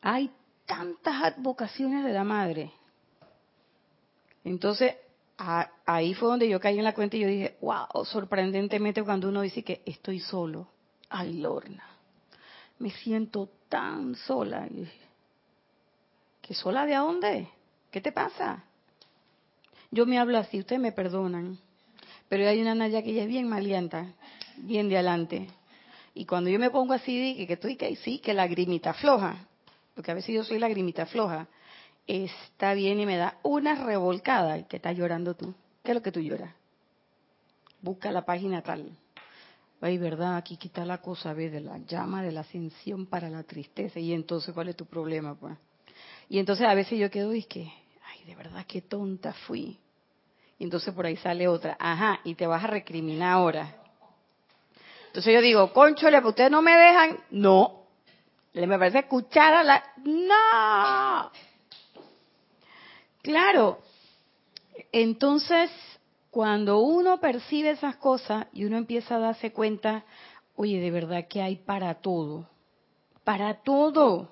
[0.00, 0.30] Hay
[0.66, 2.72] tantas advocaciones de la madre.
[4.44, 4.96] Entonces,
[5.86, 9.42] ahí fue donde yo caí en la cuenta y yo dije, wow, sorprendentemente cuando uno
[9.42, 10.68] dice que estoy solo,
[11.08, 11.84] ay Lorna,
[12.78, 14.68] me siento tan sola.
[16.40, 17.48] ¿Qué sola de a dónde?
[17.90, 18.64] ¿Qué te pasa?
[19.92, 21.58] Yo me hablo así, ustedes me perdonan,
[22.30, 24.14] pero hay una Naya que ella es bien malienta,
[24.56, 25.48] bien de adelante.
[26.14, 29.46] Y cuando yo me pongo así, dije que estoy que sí, que lagrimita floja,
[29.94, 31.46] porque a veces yo soy lagrimita floja,
[32.06, 34.66] está bien y me da una revolcada.
[34.66, 35.54] que estás llorando tú?
[35.84, 36.54] ¿Qué es lo que tú lloras?
[37.82, 38.96] Busca la página tal.
[39.82, 43.42] Ay, verdad, aquí quita la cosa, ve, de la llama de la ascensión para la
[43.42, 44.00] tristeza.
[44.00, 45.58] Y entonces, ¿cuál es tu problema, pues?
[46.30, 47.70] Y entonces a veces yo quedo y que,
[48.06, 49.78] ay, de verdad, qué tonta fui.
[50.64, 53.74] Entonces por ahí sale otra, ajá, y te vas a recriminar ahora.
[55.08, 57.18] Entonces yo digo, conchole, ¿ustedes no me dejan?
[57.30, 57.82] No.
[58.52, 59.84] Le me parece escuchar a la...
[60.04, 61.30] No.
[63.22, 63.80] Claro.
[64.92, 65.70] Entonces,
[66.30, 70.04] cuando uno percibe esas cosas y uno empieza a darse cuenta,
[70.54, 72.46] oye, de verdad que hay para todo.
[73.24, 74.30] Para todo.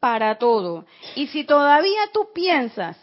[0.00, 0.86] Para todo.
[1.16, 2.96] Y si todavía tú piensas,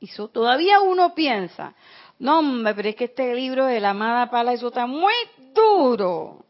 [0.00, 1.74] y todavía uno piensa,
[2.18, 5.12] no, hombre, pero es que este libro de la amada Pala, eso está muy
[5.54, 6.44] duro.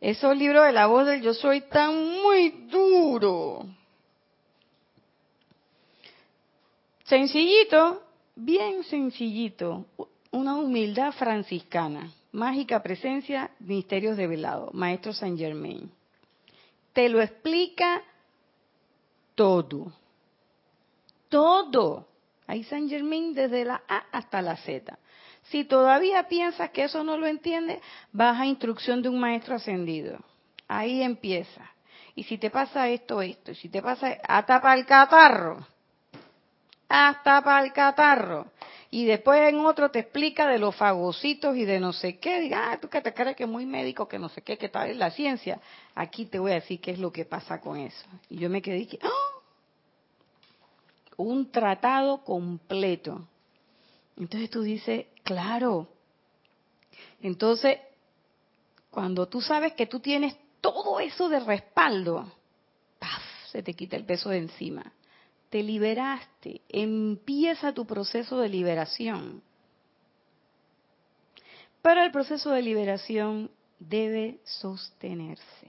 [0.00, 3.66] Esos libros de la voz del yo soy tan muy duro.
[7.04, 8.02] Sencillito,
[8.34, 9.86] bien sencillito,
[10.30, 15.90] una humildad franciscana, mágica presencia, misterios de velado, maestro Saint Germain.
[16.92, 18.02] Te lo explica
[19.34, 19.92] todo,
[21.28, 22.13] todo.
[22.46, 24.98] Hay Saint Germain desde la A hasta la Z.
[25.44, 27.80] Si todavía piensas que eso no lo entiende,
[28.12, 30.18] vas a instrucción de un maestro ascendido.
[30.68, 31.70] Ahí empieza.
[32.14, 35.66] Y si te pasa esto, esto, y si te pasa, hasta para el catarro
[36.94, 38.46] hasta para el catarro.
[38.90, 42.40] Y después en otro te explica de los fagocitos y de no sé qué.
[42.40, 44.68] Diga, ah, tú que te crees que es muy médico, que no sé qué, que
[44.68, 45.60] tal es la ciencia.
[45.96, 48.06] Aquí te voy a decir qué es lo que pasa con eso.
[48.30, 49.33] Y yo me quedé que, ¡ah!
[51.16, 53.28] Un tratado completo.
[54.16, 55.88] Entonces tú dices, claro.
[57.20, 57.78] Entonces,
[58.90, 62.30] cuando tú sabes que tú tienes todo eso de respaldo,
[62.98, 63.22] ¡paf!
[63.50, 64.92] se te quita el peso de encima
[65.54, 69.40] te liberaste, empieza tu proceso de liberación.
[71.80, 75.68] Pero el proceso de liberación debe sostenerse.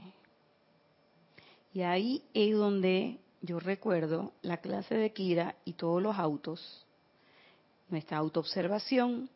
[1.72, 6.86] Y ahí es donde yo recuerdo la clase de Kira y todos los autos,
[7.90, 9.30] nuestra autoobservación,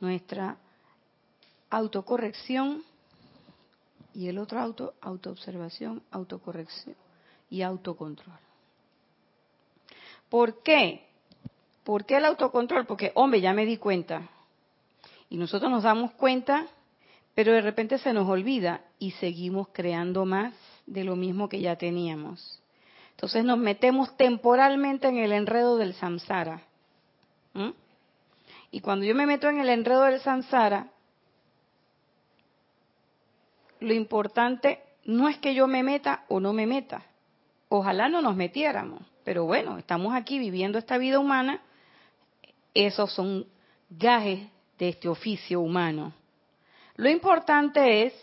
[0.00, 0.58] nuestra
[1.70, 2.82] autocorrección
[4.12, 6.94] y el otro auto, autoobservación, autocorrección
[7.48, 8.38] y autocontrol.
[10.28, 11.06] ¿Por qué?
[11.84, 12.86] ¿Por qué el autocontrol?
[12.86, 14.28] Porque, hombre, ya me di cuenta.
[15.28, 16.66] Y nosotros nos damos cuenta,
[17.34, 20.54] pero de repente se nos olvida y seguimos creando más
[20.86, 22.59] de lo mismo que ya teníamos.
[23.20, 26.62] Entonces nos metemos temporalmente en el enredo del samsara.
[28.70, 30.88] Y cuando yo me meto en el enredo del samsara,
[33.80, 37.02] lo importante no es que yo me meta o no me meta.
[37.68, 41.60] Ojalá no nos metiéramos, pero bueno, estamos aquí viviendo esta vida humana.
[42.72, 43.44] Esos son
[43.90, 46.14] gajes de este oficio humano.
[46.96, 48.14] Lo importante es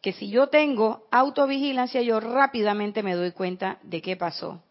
[0.00, 4.62] que si yo tengo autovigilancia, yo rápidamente me doy cuenta de qué pasó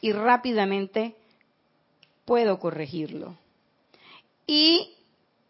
[0.00, 1.16] y rápidamente
[2.24, 3.36] puedo corregirlo.
[4.46, 4.94] Y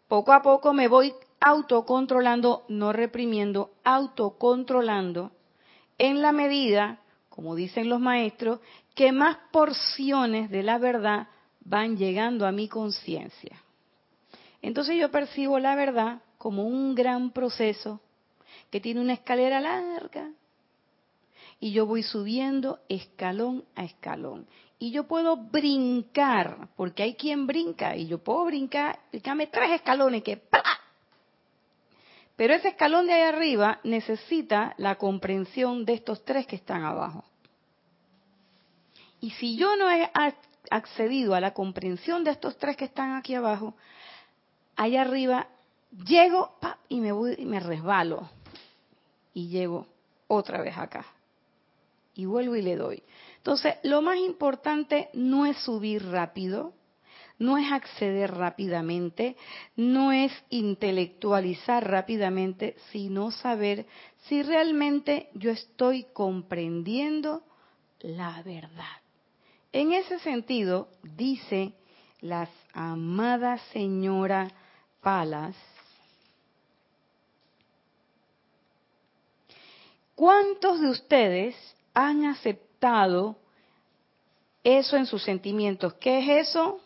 [0.07, 5.31] poco a poco me voy autocontrolando, no reprimiendo, autocontrolando,
[5.97, 8.59] en la medida, como dicen los maestros,
[8.95, 11.27] que más porciones de la verdad
[11.61, 13.61] van llegando a mi conciencia.
[14.61, 17.99] Entonces yo percibo la verdad como un gran proceso
[18.69, 20.31] que tiene una escalera larga
[21.59, 24.47] y yo voy subiendo escalón a escalón.
[24.79, 30.21] Y yo puedo brincar, porque hay quien brinca, y yo puedo brincar, brincarme tres escalones
[30.21, 30.39] que
[32.35, 37.25] Pero ese escalón de ahí arriba necesita la comprensión de estos tres que están abajo.
[39.19, 40.11] Y si yo no he
[40.69, 43.75] accedido a la comprensión de estos tres que están aquí abajo,
[44.75, 45.47] allá arriba
[46.05, 46.55] llego
[46.87, 48.29] y me voy y me resbalo
[49.37, 49.85] y llego
[50.25, 51.05] otra vez acá
[52.15, 53.03] y vuelvo y le doy.
[53.35, 56.73] Entonces, lo más importante no es subir rápido,
[57.37, 59.37] no es acceder rápidamente,
[59.75, 63.85] no es intelectualizar rápidamente, sino saber
[64.23, 67.43] si realmente yo estoy comprendiendo
[67.99, 68.97] la verdad.
[69.71, 71.73] En ese sentido, dice
[72.21, 74.51] la amada señora
[74.99, 75.55] Palas,
[80.17, 81.55] ¿cuántos de ustedes
[81.93, 83.37] han aceptado
[84.67, 85.93] eso en sus sentimientos.
[85.93, 86.81] ¿Qué es eso?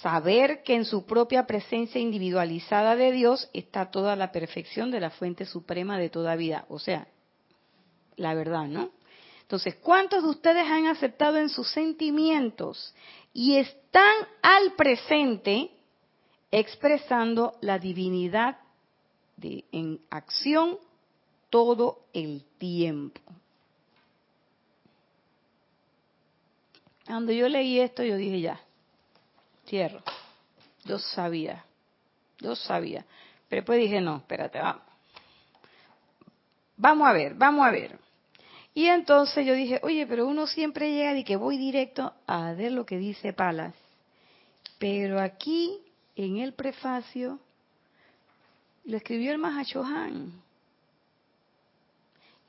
[0.00, 5.10] Saber que en su propia presencia individualizada de Dios está toda la perfección de la
[5.10, 6.66] fuente suprema de toda vida.
[6.68, 7.08] O sea,
[8.16, 8.90] la verdad, ¿no?
[9.42, 12.94] Entonces, ¿cuántos de ustedes han aceptado en sus sentimientos
[13.32, 15.70] y están al presente
[16.52, 18.58] expresando la divinidad
[19.40, 20.78] en acción
[21.50, 23.20] todo el tiempo?
[27.06, 28.60] Cuando yo leí esto, yo dije, ya,
[29.66, 30.02] cierro.
[30.84, 31.64] Yo sabía,
[32.38, 33.04] yo sabía.
[33.48, 34.82] Pero después dije, no, espérate, vamos.
[36.76, 37.98] Vamos a ver, vamos a ver.
[38.74, 42.72] Y entonces yo dije, oye, pero uno siempre llega y que voy directo a ver
[42.72, 43.74] lo que dice Palas.
[44.78, 45.80] Pero aquí,
[46.14, 47.40] en el prefacio,
[48.84, 50.32] lo escribió el Mahashohan.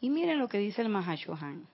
[0.01, 1.67] Y miren lo que dice el Mahashohan.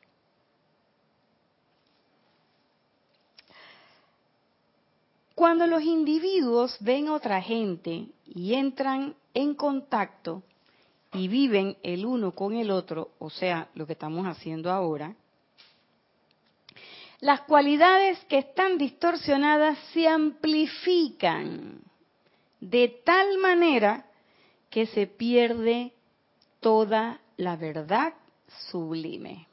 [5.35, 10.43] Cuando los individuos ven a otra gente y entran en contacto
[11.13, 15.13] y viven el uno con el otro, o sea, lo que estamos haciendo ahora,
[17.19, 21.81] las cualidades que están distorsionadas se amplifican
[22.61, 24.05] de tal manera
[24.69, 25.93] que se pierde
[26.59, 28.13] toda la verdad
[28.69, 29.47] sublime.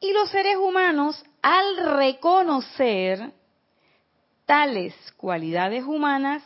[0.00, 3.32] Y los seres humanos, al reconocer
[4.46, 6.42] tales cualidades humanas,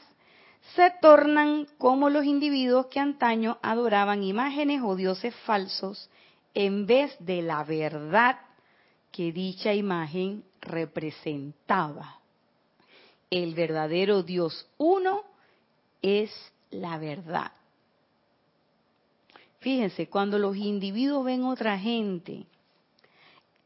[0.74, 6.08] se tornan como los individuos que antaño adoraban imágenes o dioses falsos
[6.54, 8.38] en vez de la verdad
[9.10, 12.20] que dicha imagen representaba.
[13.30, 15.22] El verdadero Dios uno
[16.00, 16.30] es
[16.70, 17.52] la verdad.
[19.62, 22.46] Fíjense, cuando los individuos ven otra gente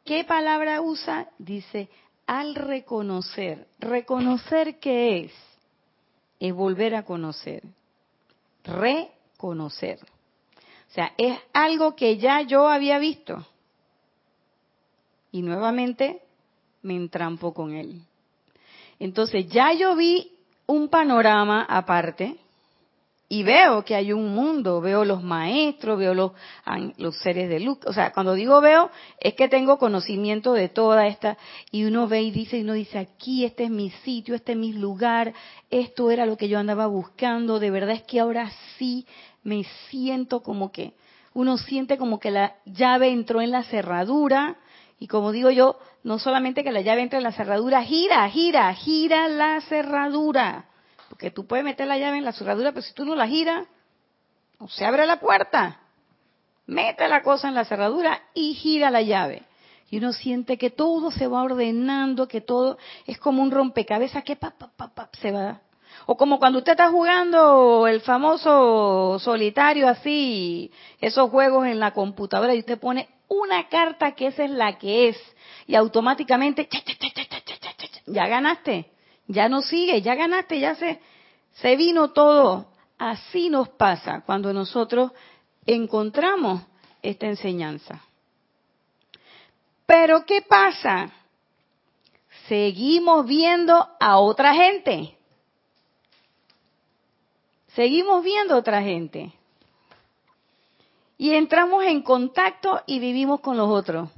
[0.07, 1.29] ¿Qué palabra usa?
[1.37, 1.89] Dice,
[2.29, 3.67] al reconocer.
[3.81, 5.33] ¿Reconocer qué es?
[6.39, 7.65] Es volver a conocer.
[8.63, 9.99] Reconocer.
[10.01, 13.45] O sea, es algo que ya yo había visto.
[15.33, 16.23] Y nuevamente
[16.83, 18.01] me entrampo con él.
[19.01, 20.33] Entonces ya yo vi
[20.67, 22.37] un panorama aparte,
[23.29, 26.33] y veo que hay un mundo, veo los maestros, veo los,
[26.97, 27.79] los seres de luz.
[27.87, 31.37] O sea, cuando digo veo, es que tengo conocimiento de toda esta,
[31.73, 34.59] y uno ve y dice, y uno dice, aquí, este es mi sitio, este es
[34.59, 35.35] mi lugar,
[35.71, 39.07] esto era lo que yo andaba buscando, de verdad es que ahora sí
[39.43, 40.93] me siento como que,
[41.35, 44.57] uno siente como que la llave entró en la cerradura,
[45.01, 48.73] y como digo yo, no solamente que la llave entra en la cerradura, gira, gira,
[48.73, 50.67] gira la cerradura
[51.17, 53.67] porque tú puedes meter la llave en la cerradura, pero si tú no la giras,
[54.61, 55.81] no se abre la puerta.
[56.67, 59.45] Mete la cosa en la cerradura y gira la llave.
[59.89, 64.37] Y uno siente que todo se va ordenando, que todo es como un rompecabezas que
[64.37, 65.63] pa, pa, pa, se va.
[66.05, 72.55] O como cuando usted está jugando el famoso solitario así, esos juegos en la computadora
[72.55, 75.17] y usted pone una carta que esa es la que es
[75.67, 76.69] y automáticamente
[78.05, 78.96] ya ganaste.
[79.29, 81.01] Ya no sigue, ya ganaste, ya se,
[81.55, 82.67] se vino todo.
[82.99, 85.13] Así nos pasa cuando nosotros
[85.67, 86.63] encontramos
[87.03, 88.03] esta enseñanza.
[89.85, 91.11] Pero ¿qué pasa?
[92.49, 95.17] Seguimos viendo a otra gente.
[97.75, 99.33] Seguimos viendo a otra gente.
[101.19, 104.09] Y entramos en contacto y vivimos con los otros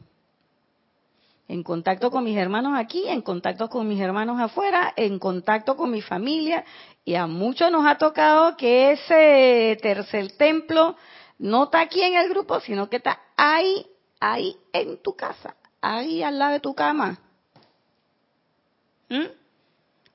[1.48, 5.90] en contacto con mis hermanos aquí, en contacto con mis hermanos afuera, en contacto con
[5.90, 6.64] mi familia,
[7.06, 10.94] y a muchos nos ha tocado que ese tercer templo
[11.38, 13.86] no está aquí en el grupo, sino que está ahí,
[14.20, 17.18] ahí en tu casa, ahí al lado de tu cama.
[19.08, 19.26] ¿Mm?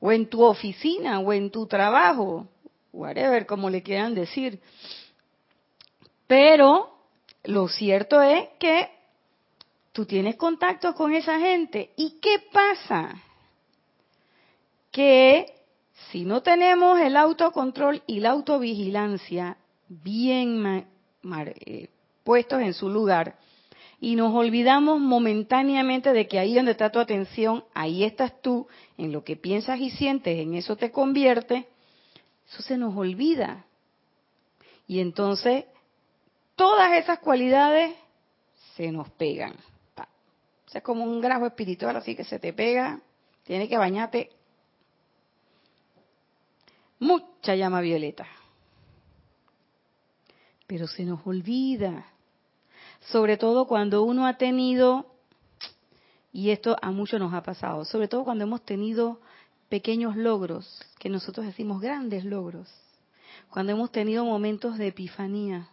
[0.01, 2.47] O en tu oficina, o en tu trabajo,
[2.91, 4.61] whatever, como le quieran decir.
[6.27, 6.95] Pero
[7.43, 8.92] lo cierto es que
[9.93, 11.91] tú tienes contacto con esa gente.
[11.95, 13.15] ¿Y qué pasa?
[14.91, 15.53] Que
[16.11, 20.85] si no tenemos el autocontrol y la autovigilancia bien
[21.65, 21.89] eh,
[22.23, 23.37] puestos en su lugar,
[24.01, 28.67] y nos olvidamos momentáneamente de que ahí donde está tu atención, ahí estás tú,
[28.97, 31.67] en lo que piensas y sientes, en eso te convierte,
[32.49, 33.65] eso se nos olvida.
[34.87, 35.65] Y entonces
[36.57, 37.95] todas esas cualidades
[38.75, 39.55] se nos pegan
[40.79, 42.99] es como un grajo espiritual, así que se te pega,
[43.43, 44.29] tiene que bañarte.
[46.99, 48.25] Mucha llama violeta.
[50.67, 52.05] Pero se nos olvida,
[53.01, 55.05] sobre todo cuando uno ha tenido,
[56.31, 59.19] y esto a muchos nos ha pasado, sobre todo cuando hemos tenido
[59.69, 62.73] pequeños logros, que nosotros decimos grandes logros,
[63.49, 65.69] cuando hemos tenido momentos de epifanía,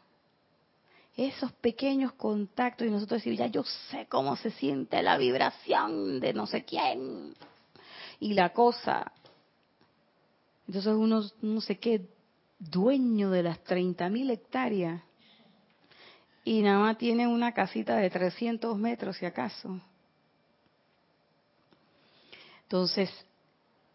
[1.16, 6.32] esos pequeños contactos y nosotros decimos, ya yo sé cómo se siente la vibración de
[6.32, 7.34] no sé quién
[8.20, 9.12] y la cosa.
[10.66, 12.08] Entonces uno no sé qué,
[12.58, 15.02] dueño de las 30.000 hectáreas
[16.44, 19.80] y nada más tiene una casita de 300 metros si acaso.
[22.62, 23.10] Entonces,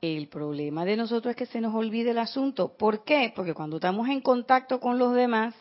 [0.02, 2.76] el problema de nosotros es que se nos olvide el asunto.
[2.78, 3.32] ¿Por qué?
[3.36, 5.56] Porque cuando estamos en contacto con los demás,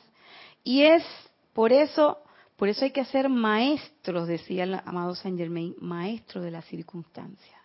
[0.65, 1.05] y es
[1.55, 2.19] por eso,
[2.57, 7.59] por eso hay que ser maestros, decía el amado Saint Germain, maestro de la circunstancia.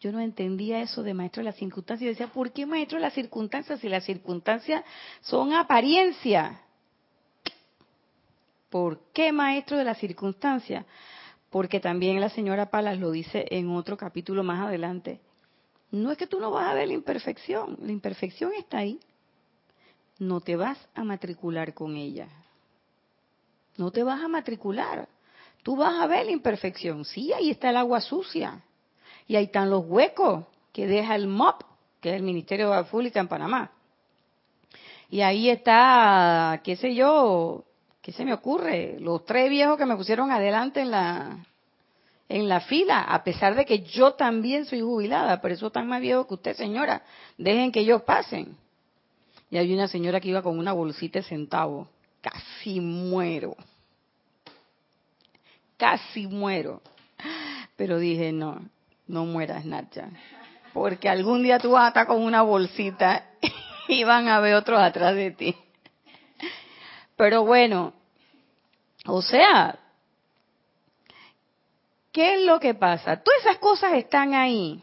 [0.00, 2.04] Yo no entendía eso de maestro de la circunstancia.
[2.04, 4.84] Yo decía, ¿por qué maestro de las circunstancias si las circunstancias
[5.20, 6.60] son apariencia?
[8.70, 10.86] ¿Por qué maestro de la circunstancia?
[11.50, 15.20] Porque también la señora Palas lo dice en otro capítulo más adelante.
[15.90, 19.00] No es que tú no vas a ver la imperfección, la imperfección está ahí.
[20.20, 22.28] No te vas a matricular con ella
[23.78, 25.08] no te vas a matricular.
[25.62, 27.04] Tú vas a ver la imperfección.
[27.04, 28.60] Sí, ahí está el agua sucia.
[29.26, 31.62] Y ahí están los huecos que deja el MOP,
[32.00, 33.70] que es el Ministerio de Agua Pública en Panamá.
[35.10, 37.64] Y ahí está, qué sé yo,
[38.02, 41.46] qué se me ocurre, los tres viejos que me pusieron adelante en la
[42.30, 46.02] en la fila, a pesar de que yo también soy jubilada, pero eso tan más
[46.02, 47.02] viejo que usted, señora.
[47.38, 48.54] Dejen que ellos pasen.
[49.50, 51.88] Y hay una señora que iba con una bolsita de centavos
[52.20, 53.56] casi muero.
[55.76, 56.82] Casi muero.
[57.76, 58.60] Pero dije, no,
[59.06, 60.08] no mueras, Nacha.
[60.72, 63.26] Porque algún día tú vas a estar con una bolsita
[63.88, 65.56] y van a ver otros atrás de ti.
[67.16, 67.94] Pero bueno,
[69.06, 69.78] o sea,
[72.12, 73.22] ¿qué es lo que pasa?
[73.22, 74.82] Todas esas cosas están ahí.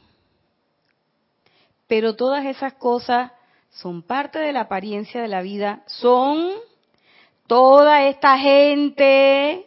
[1.87, 3.31] Pero todas esas cosas
[3.69, 6.51] son parte de la apariencia de la vida, son
[7.47, 9.65] toda esta gente,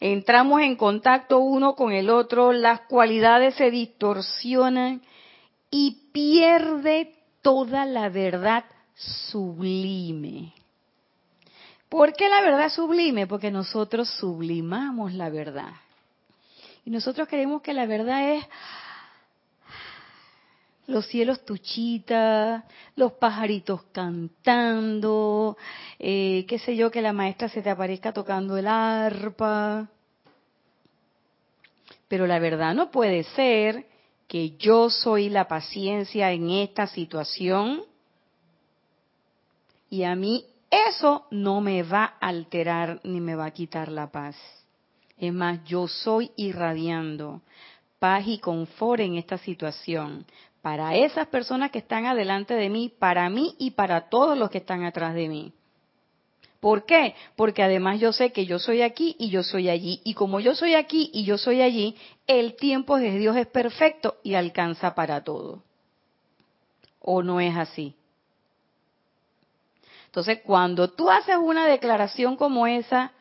[0.00, 5.02] entramos en contacto uno con el otro, las cualidades se distorsionan
[5.70, 10.52] y pierde toda la verdad sublime.
[11.88, 13.26] ¿Por qué la verdad sublime?
[13.26, 15.72] Porque nosotros sublimamos la verdad.
[16.84, 18.44] Y nosotros creemos que la verdad es
[20.86, 22.64] los cielos tuchitas,
[22.96, 25.56] los pajaritos cantando,
[25.98, 29.88] eh, qué sé yo, que la maestra se te aparezca tocando el arpa.
[32.08, 33.86] Pero la verdad no puede ser
[34.28, 37.82] que yo soy la paciencia en esta situación
[39.88, 44.10] y a mí eso no me va a alterar ni me va a quitar la
[44.10, 44.36] paz.
[45.16, 47.42] Es más, yo soy irradiando
[47.98, 50.26] paz y confort en esta situación
[50.64, 54.56] para esas personas que están adelante de mí, para mí y para todos los que
[54.56, 55.52] están atrás de mí.
[56.58, 57.14] ¿Por qué?
[57.36, 60.00] Porque además yo sé que yo soy aquí y yo soy allí.
[60.04, 61.94] Y como yo soy aquí y yo soy allí,
[62.26, 65.62] el tiempo de Dios es perfecto y alcanza para todo.
[66.98, 67.94] ¿O no es así?
[70.06, 73.12] Entonces, cuando tú haces una declaración como esa,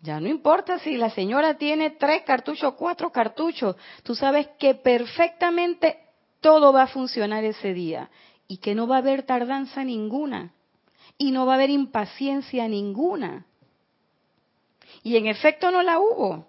[0.00, 3.74] ya no importa si la señora tiene tres cartuchos, cuatro cartuchos,
[4.04, 6.05] tú sabes que perfectamente
[6.40, 8.10] todo va a funcionar ese día
[8.48, 10.52] y que no va a haber tardanza ninguna
[11.18, 13.46] y no va a haber impaciencia ninguna.
[15.02, 16.46] Y en efecto no la hubo,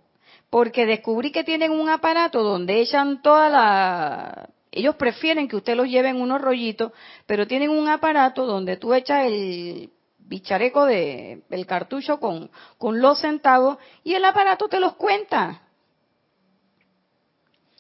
[0.50, 5.88] porque descubrí que tienen un aparato donde echan toda la ellos prefieren que usted los
[5.88, 6.92] lleve en unos rollitos,
[7.26, 13.20] pero tienen un aparato donde tú echas el bichareco de el cartucho con, con los
[13.20, 15.62] centavos y el aparato te los cuenta.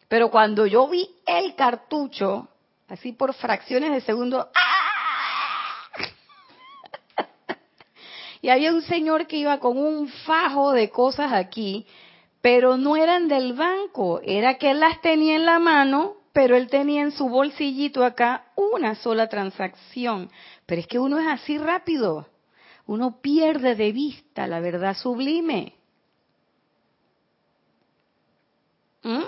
[0.07, 2.47] Pero cuando yo vi el cartucho,
[2.87, 5.81] así por fracciones de segundo, ¡ah!
[8.41, 11.85] y había un señor que iba con un fajo de cosas aquí,
[12.41, 16.69] pero no eran del banco, era que él las tenía en la mano pero él
[16.69, 20.29] tenía en su bolsillito acá una sola transacción.
[20.67, 22.27] Pero es que uno es así rápido,
[22.85, 25.73] uno pierde de vista la verdad sublime.
[29.01, 29.23] ¿Mm?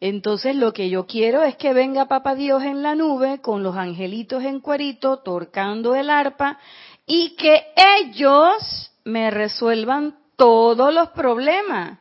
[0.00, 3.76] Entonces lo que yo quiero es que venga Papá Dios en la nube con los
[3.76, 6.58] angelitos en cuerito, torcando el arpa,
[7.06, 7.64] y que
[7.98, 11.98] ellos me resuelvan todos los problemas,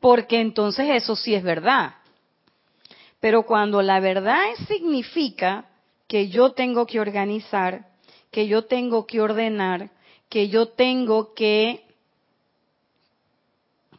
[0.00, 1.94] porque entonces eso sí es verdad.
[3.20, 5.66] Pero cuando la verdad significa
[6.08, 7.86] que yo tengo que organizar,
[8.30, 9.90] que yo tengo que ordenar,
[10.28, 11.84] que yo tengo que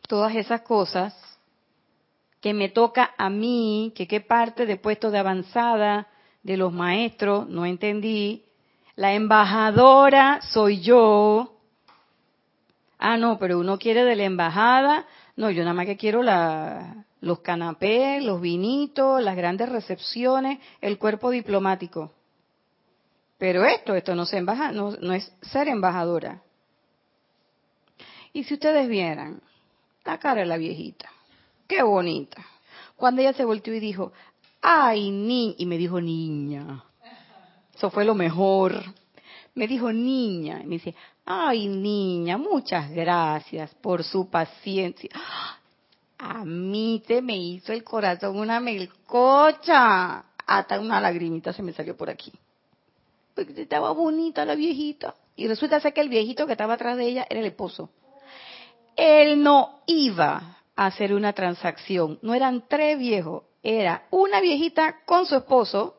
[0.08, 1.27] todas esas cosas
[2.48, 6.08] que me toca a mí, que qué parte de puesto de avanzada
[6.44, 8.46] de los maestros, no entendí.
[8.96, 11.58] La embajadora soy yo.
[12.98, 15.06] Ah, no, pero uno quiere de la embajada.
[15.36, 20.98] No, yo nada más que quiero la, los canapés, los vinitos, las grandes recepciones, el
[20.98, 22.14] cuerpo diplomático.
[23.38, 26.42] Pero esto, esto no, se embaja, no, no es ser embajadora.
[28.32, 29.42] Y si ustedes vieran
[30.06, 31.10] la cara de la viejita,
[31.68, 32.46] qué bonita.
[32.96, 34.12] Cuando ella se volteó y dijo,
[34.62, 36.84] ay, ni, y me dijo niña.
[37.76, 38.84] Eso fue lo mejor.
[39.54, 40.96] Me dijo niña, y me dice,
[41.26, 45.10] ay, niña, muchas gracias por su paciencia
[46.18, 50.24] a mí se me hizo el corazón una melcocha.
[50.46, 52.32] Hasta una lagrimita se me salió por aquí.
[53.36, 55.16] Porque estaba bonita la viejita.
[55.36, 57.90] Y resulta ser que el viejito que estaba atrás de ella era el esposo.
[58.96, 62.20] Él no iba hacer una transacción.
[62.22, 63.44] No eran tres viejos.
[63.62, 65.98] Era una viejita con su esposo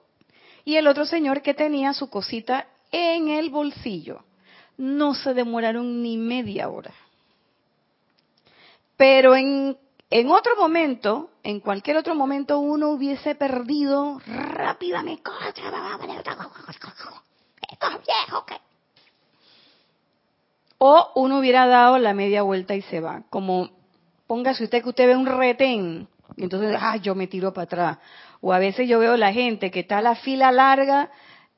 [0.64, 4.24] y el otro señor que tenía su cosita en el bolsillo.
[4.78, 6.94] No se demoraron ni media hora.
[8.96, 9.76] Pero en
[10.10, 15.22] en otro momento, en cualquier otro momento, uno hubiese perdido rápidamente.
[20.78, 23.24] O uno hubiera dado la media vuelta y se va.
[23.28, 23.68] Como
[24.28, 26.06] póngase usted que usted ve un retén
[26.36, 27.98] y entonces, ah, yo me tiro para atrás.
[28.40, 31.10] O a veces yo veo la gente que está la fila larga,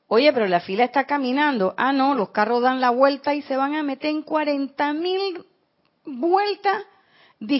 [0.07, 1.75] oye, pero la fila está caminando.
[1.77, 5.45] Ah, no, los carros dan la vuelta y se van a meter en 40 mil
[6.05, 6.85] vueltas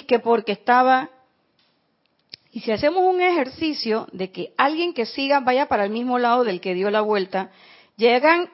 [0.07, 1.11] que porque estaba...
[2.53, 6.43] Y si hacemos un ejercicio de que alguien que siga vaya para el mismo lado
[6.43, 7.51] del que dio la vuelta,
[7.97, 8.49] llegan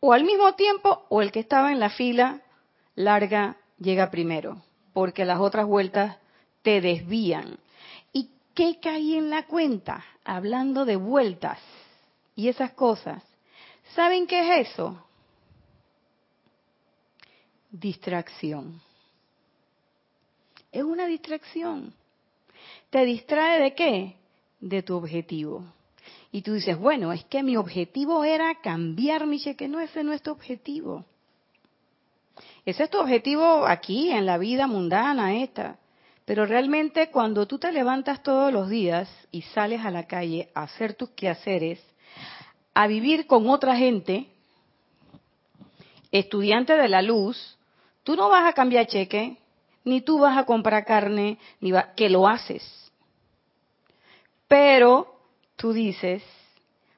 [0.00, 2.40] o al mismo tiempo o el que estaba en la fila
[2.96, 4.62] larga llega primero,
[5.00, 6.18] porque las otras vueltas
[6.60, 7.58] te desvían.
[8.12, 10.04] ¿Y qué caí en la cuenta?
[10.26, 11.58] Hablando de vueltas
[12.36, 13.22] y esas cosas.
[13.94, 15.02] ¿Saben qué es eso?
[17.70, 18.78] Distracción
[20.70, 21.94] es una distracción.
[22.90, 24.16] ¿Te distrae de qué?
[24.60, 25.64] De tu objetivo.
[26.30, 29.66] Y tú dices, bueno, es que mi objetivo era cambiar mi cheque.
[29.66, 31.06] No, ese no es tu objetivo.
[32.64, 35.78] Ese es tu objetivo aquí, en la vida mundana esta.
[36.24, 40.62] Pero realmente cuando tú te levantas todos los días y sales a la calle a
[40.62, 41.80] hacer tus quehaceres,
[42.74, 44.28] a vivir con otra gente,
[46.12, 47.58] estudiante de la luz,
[48.04, 49.38] tú no vas a cambiar cheque,
[49.84, 52.62] ni tú vas a comprar carne, ni va, que lo haces.
[54.46, 55.16] Pero
[55.56, 56.22] tú dices,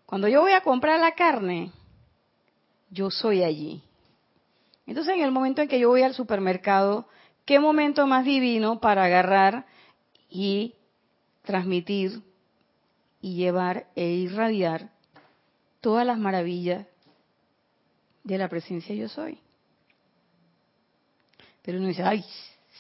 [0.07, 1.71] cuando yo voy a comprar la carne,
[2.91, 3.83] yo soy allí.
[4.93, 7.09] Entonces, en el momento en que yo voy al supermercado,
[7.47, 9.65] ¿qué momento más divino para agarrar
[10.29, 10.75] y
[11.41, 12.21] transmitir
[13.23, 14.91] y llevar e irradiar
[15.81, 16.87] todas las maravillas
[18.23, 19.39] de la presencia yo soy?
[21.63, 22.23] Pero uno dice, ay,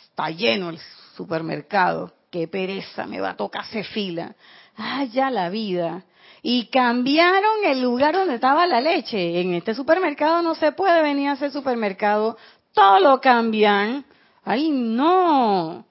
[0.04, 0.78] está lleno el
[1.16, 4.36] supermercado, qué pereza, me va a tocar hacer fila.
[4.76, 6.04] Ah, ya la vida.
[6.42, 9.40] Y cambiaron el lugar donde estaba la leche.
[9.40, 12.36] En este supermercado no se puede venir a hacer supermercado.
[12.72, 14.04] Todo lo cambian.
[14.44, 15.84] Ay, no.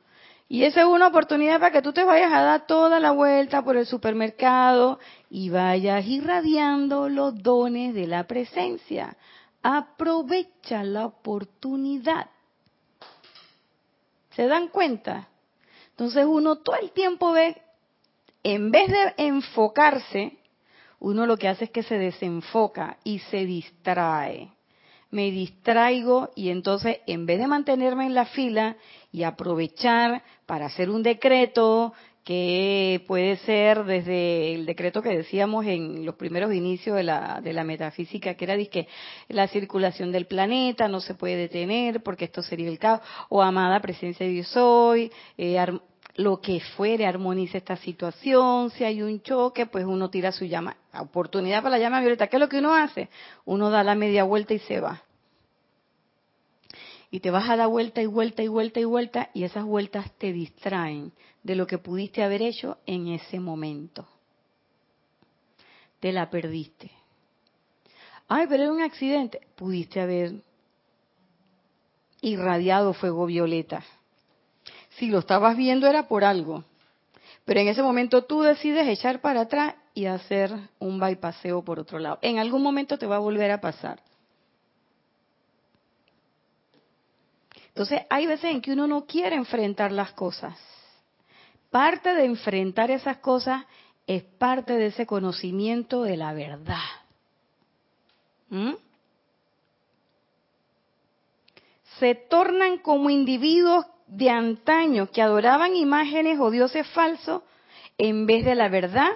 [0.49, 3.63] Y esa es una oportunidad para que tú te vayas a dar toda la vuelta
[3.63, 9.15] por el supermercado y vayas irradiando los dones de la presencia.
[9.63, 12.29] Aprovecha la oportunidad.
[14.31, 15.29] ¿Se dan cuenta?
[15.91, 17.61] Entonces uno todo el tiempo ve,
[18.43, 20.37] en vez de enfocarse,
[20.99, 24.49] uno lo que hace es que se desenfoca y se distrae.
[25.09, 28.77] Me distraigo y entonces en vez de mantenerme en la fila
[29.11, 36.05] y aprovechar para hacer un decreto, que puede ser desde el decreto que decíamos en
[36.05, 38.87] los primeros inicios de la, de la metafísica, que era que
[39.27, 43.79] la circulación del planeta no se puede detener porque esto sería el caos, o amada
[43.79, 45.57] presencia de Dios hoy, eh,
[46.21, 50.77] lo que fuere, armonice esta situación, si hay un choque, pues uno tira su llama,
[50.93, 53.09] oportunidad para la llama violeta, ¿qué es lo que uno hace?
[53.45, 55.01] Uno da la media vuelta y se va.
[57.09, 60.11] Y te vas a dar vuelta y vuelta y vuelta y vuelta y esas vueltas
[60.17, 61.11] te distraen
[61.43, 64.07] de lo que pudiste haber hecho en ese momento.
[65.99, 66.89] Te la perdiste.
[68.27, 69.41] Ay, pero era un accidente.
[69.55, 70.35] Pudiste haber
[72.21, 73.83] irradiado fuego violeta
[75.01, 76.63] si lo estabas viendo era por algo.
[77.43, 81.97] Pero en ese momento tú decides echar para atrás y hacer un bypaseo por otro
[81.97, 82.19] lado.
[82.21, 83.99] En algún momento te va a volver a pasar.
[87.69, 90.55] Entonces, hay veces en que uno no quiere enfrentar las cosas.
[91.71, 93.65] Parte de enfrentar esas cosas
[94.05, 96.77] es parte de ese conocimiento de la verdad.
[98.49, 98.73] ¿Mm?
[101.97, 107.43] Se tornan como individuos de antaño que adoraban imágenes o dioses falsos
[107.97, 109.09] en vez de la verdad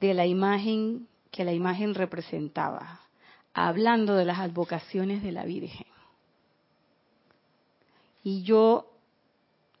[0.00, 3.00] de la imagen que la imagen representaba,
[3.52, 5.86] hablando de las advocaciones de la Virgen.
[8.22, 8.86] Y yo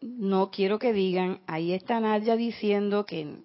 [0.00, 3.36] no quiero que digan, ahí está Nadia diciendo que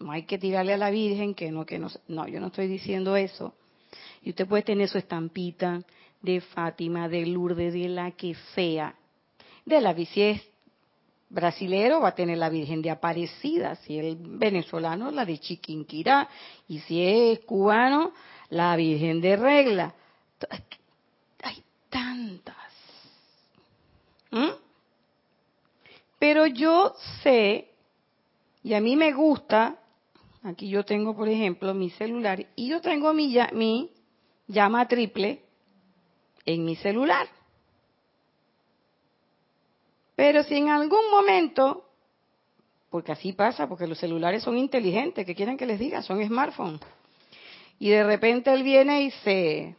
[0.00, 2.66] no hay que tirarle a la Virgen, que no, que no, no, yo no estoy
[2.66, 3.54] diciendo eso.
[4.22, 5.82] Y usted puede tener su estampita
[6.22, 8.94] de Fátima, de Lourdes, de la que sea,
[9.66, 10.51] de la es
[11.32, 16.28] brasilero va a tener la Virgen de Aparecida, si es venezolano la de Chiquinquirá
[16.68, 18.12] y si es cubano
[18.50, 19.94] la Virgen de Regla.
[21.42, 22.56] Hay tantas.
[24.30, 24.50] ¿Mm?
[26.18, 27.70] Pero yo sé,
[28.62, 29.76] y a mí me gusta,
[30.44, 33.90] aquí yo tengo por ejemplo mi celular, y yo tengo mi, mi
[34.46, 35.42] llama triple
[36.44, 37.26] en mi celular.
[40.22, 41.84] Pero si en algún momento,
[42.90, 46.00] porque así pasa, porque los celulares son inteligentes, que quieren que les diga?
[46.00, 46.80] Son smartphones.
[47.80, 49.74] Y de repente él viene y se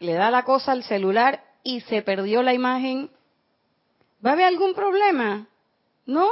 [0.00, 3.08] le da la cosa al celular y se perdió la imagen.
[4.22, 5.46] ¿Va a haber algún problema?
[6.04, 6.28] ¿No?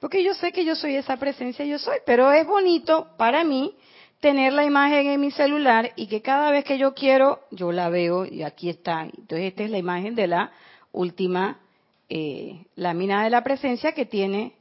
[0.00, 3.76] Porque yo sé que yo soy esa presencia, yo soy, pero es bonito para mí
[4.20, 7.88] tener la imagen en mi celular y que cada vez que yo quiero, yo la
[7.88, 9.02] veo y aquí está.
[9.02, 10.52] Entonces esta es la imagen de la
[10.92, 11.58] última
[12.08, 14.54] eh, lámina de la presencia que tiene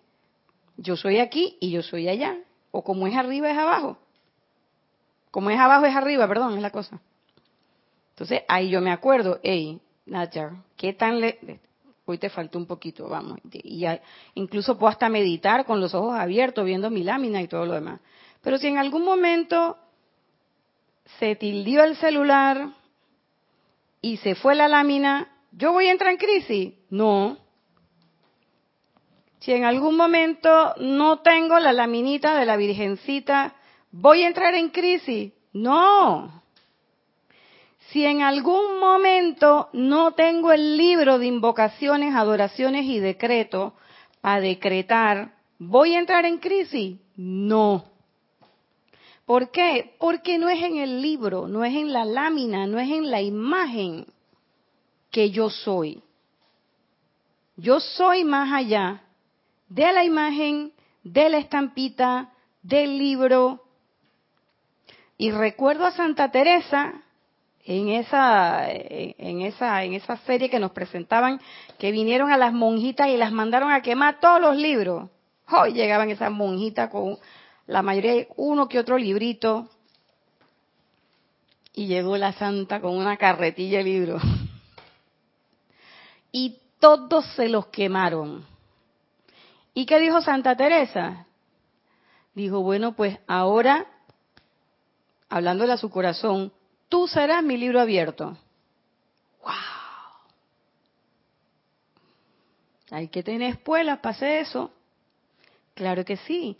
[0.78, 2.38] yo soy aquí y yo soy allá.
[2.72, 3.98] O como es arriba es abajo.
[5.32, 7.00] Como es abajo es arriba, perdón, es la cosa.
[8.12, 11.40] Entonces ahí yo me acuerdo, hey, Nadjar, ¿qué tan le
[12.06, 13.40] hoy te faltó un poquito, vamos.
[13.52, 13.86] Y
[14.36, 18.00] incluso puedo hasta meditar con los ojos abiertos, viendo mi lámina y todo lo demás.
[18.46, 19.76] Pero si en algún momento
[21.18, 22.68] se tildió el celular
[24.02, 26.74] y se fue la lámina, ¿yo voy a entrar en crisis?
[26.92, 27.40] No.
[29.40, 33.56] Si en algún momento no tengo la laminita de la Virgencita,
[33.92, 35.34] ¿voy a entrar en crisis?
[35.52, 36.44] No.
[37.90, 43.74] Si en algún momento no tengo el libro de invocaciones, adoraciones y decretos
[44.22, 47.00] para decretar, ¿voy a entrar en crisis?
[47.16, 47.95] No.
[49.26, 49.96] ¿Por qué?
[50.00, 53.22] Porque no es en el libro, no es en la lámina, no es en la
[53.22, 54.06] imagen
[55.12, 56.04] que yo soy.
[57.58, 59.02] Yo soy más allá
[59.70, 60.74] de la imagen,
[61.04, 63.64] de la estampita, del libro.
[65.18, 67.02] Y recuerdo a Santa Teresa
[67.64, 71.42] en esa, en esa, en esa serie que nos presentaban,
[71.80, 75.10] que vinieron a las monjitas y las mandaron a quemar todos los libros.
[75.50, 77.18] Hoy llegaban esas monjitas con
[77.68, 79.70] la mayoría uno que otro librito.
[81.74, 84.22] Y llegó la santa con una carretilla de libros.
[86.32, 88.46] Y todos se los quemaron.
[89.74, 91.28] ¿Y qué dijo Santa Teresa?
[92.34, 93.86] Dijo, bueno, pues ahora,
[95.30, 96.52] hablándole a su corazón,
[96.90, 98.38] tú serás mi libro abierto.
[99.44, 99.54] ¡Wow!
[102.92, 104.72] Hay que tener espuelas para hacer eso.
[105.74, 106.58] Claro que sí.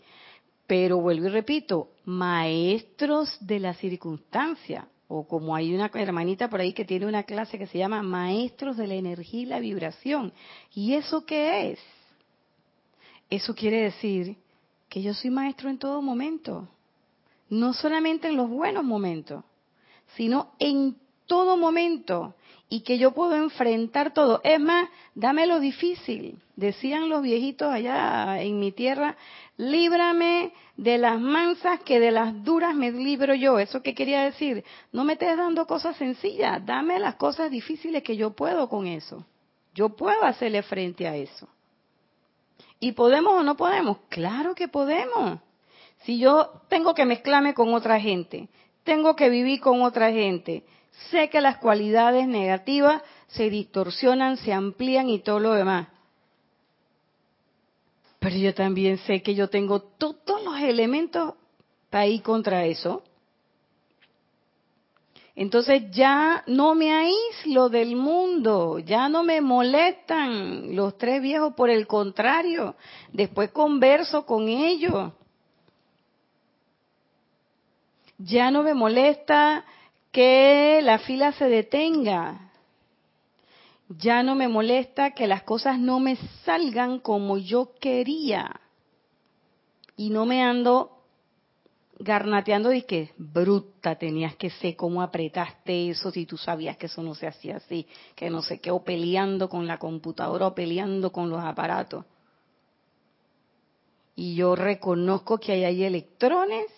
[0.66, 6.72] Pero vuelvo y repito, maestros de la circunstancia, o como hay una hermanita por ahí
[6.72, 10.32] que tiene una clase que se llama Maestros de la Energía y la Vibración.
[10.74, 11.78] ¿Y eso qué es?
[13.30, 14.36] Eso quiere decir
[14.88, 16.68] que yo soy maestro en todo momento,
[17.48, 19.44] no solamente en los buenos momentos,
[20.16, 20.96] sino en
[21.26, 22.34] todo momento
[22.68, 24.40] y que yo puedo enfrentar todo.
[24.42, 26.38] Es más, dame lo difícil.
[26.56, 29.16] Decían los viejitos allá en mi tierra,
[29.56, 33.58] líbrame de las mansas que de las duras me libro yo.
[33.58, 34.64] ¿Eso qué quería decir?
[34.92, 39.24] No me estés dando cosas sencillas, dame las cosas difíciles que yo puedo con eso.
[39.74, 41.48] Yo puedo hacerle frente a eso.
[42.80, 43.98] ¿Y podemos o no podemos?
[44.08, 45.38] Claro que podemos.
[46.04, 48.48] Si yo tengo que mezclarme con otra gente,
[48.84, 50.64] tengo que vivir con otra gente,
[51.10, 55.88] sé que las cualidades negativas se distorsionan, se amplían y todo lo demás.
[58.18, 61.34] Pero yo también sé que yo tengo todos los elementos
[61.90, 63.02] para ir contra eso.
[65.36, 71.68] Entonces ya no me aíslo del mundo, ya no me molestan los tres viejos, por
[71.68, 72.74] el contrario,
[73.12, 75.12] después converso con ellos.
[78.16, 79.66] Ya no me molesta
[80.16, 82.50] que la fila se detenga.
[83.90, 88.62] Ya no me molesta que las cosas no me salgan como yo quería.
[89.94, 91.02] Y no me ando
[91.98, 97.02] garnateando y que bruta tenías que ser, cómo apretaste eso si tú sabías que eso
[97.02, 101.12] no se hacía así, que no sé qué, o peleando con la computadora o peleando
[101.12, 102.06] con los aparatos.
[104.14, 106.68] Y yo reconozco que hay ahí electrones,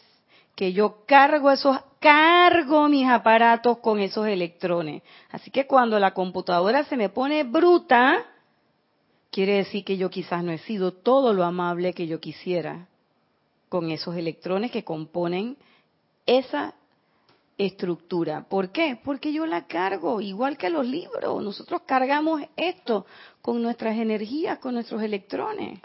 [0.57, 5.03] que yo cargo esos, cargo mis aparatos con esos electrones.
[5.31, 8.25] Así que cuando la computadora se me pone bruta,
[9.31, 12.89] quiere decir que yo quizás no he sido todo lo amable que yo quisiera
[13.69, 15.57] con esos electrones que componen
[16.27, 16.75] esa
[17.59, 18.47] estructura.
[18.49, 18.99] ¿Por qué?
[19.03, 21.43] Porque yo la cargo, igual que los libros.
[21.43, 23.05] Nosotros cargamos esto
[23.43, 25.81] con nuestras energías, con nuestros electrones.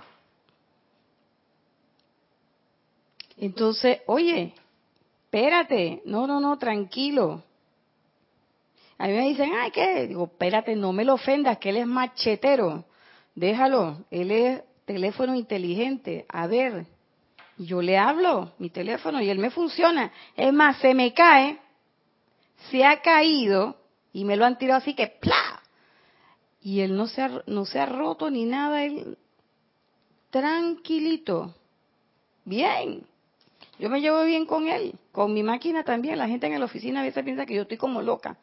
[3.38, 4.54] Entonces, oye,
[5.34, 7.44] espérate, no, no, no, tranquilo.
[9.00, 10.06] A mí me dicen, ay, ¿qué?
[10.06, 12.86] Digo, espérate, no me lo ofendas, que él es machetero.
[13.34, 16.28] Déjalo, él es teléfono inteligente.
[16.30, 16.86] A ver,
[17.58, 20.12] yo le hablo mi teléfono y él me funciona.
[20.38, 21.58] Es más, se me cae,
[22.70, 23.76] se ha caído
[24.14, 25.64] y me lo han tirado así que ¡pla!
[26.62, 29.18] Y él no se ha, no se ha roto ni nada, él
[30.30, 31.56] tranquilito.
[32.46, 33.04] Bien.
[33.80, 36.18] Yo me llevo bien con él, con mi máquina también.
[36.18, 38.38] La gente en la oficina a veces piensa que yo estoy como loca,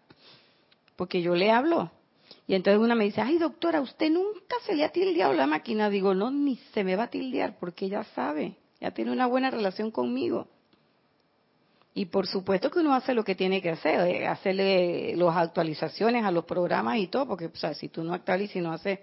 [0.96, 1.90] porque yo le hablo.
[2.46, 5.88] Y entonces una me dice, ay doctora, usted nunca se le ha tildeado la máquina.
[5.88, 9.50] Digo, no, ni se me va a tildear, porque ya sabe ya tiene una buena
[9.50, 10.48] relación conmigo.
[11.92, 16.24] Y por supuesto que uno hace lo que tiene que hacer, eh, hacerle las actualizaciones
[16.24, 19.00] a los programas y todo, porque o sea, si tú no actualizas y no haces,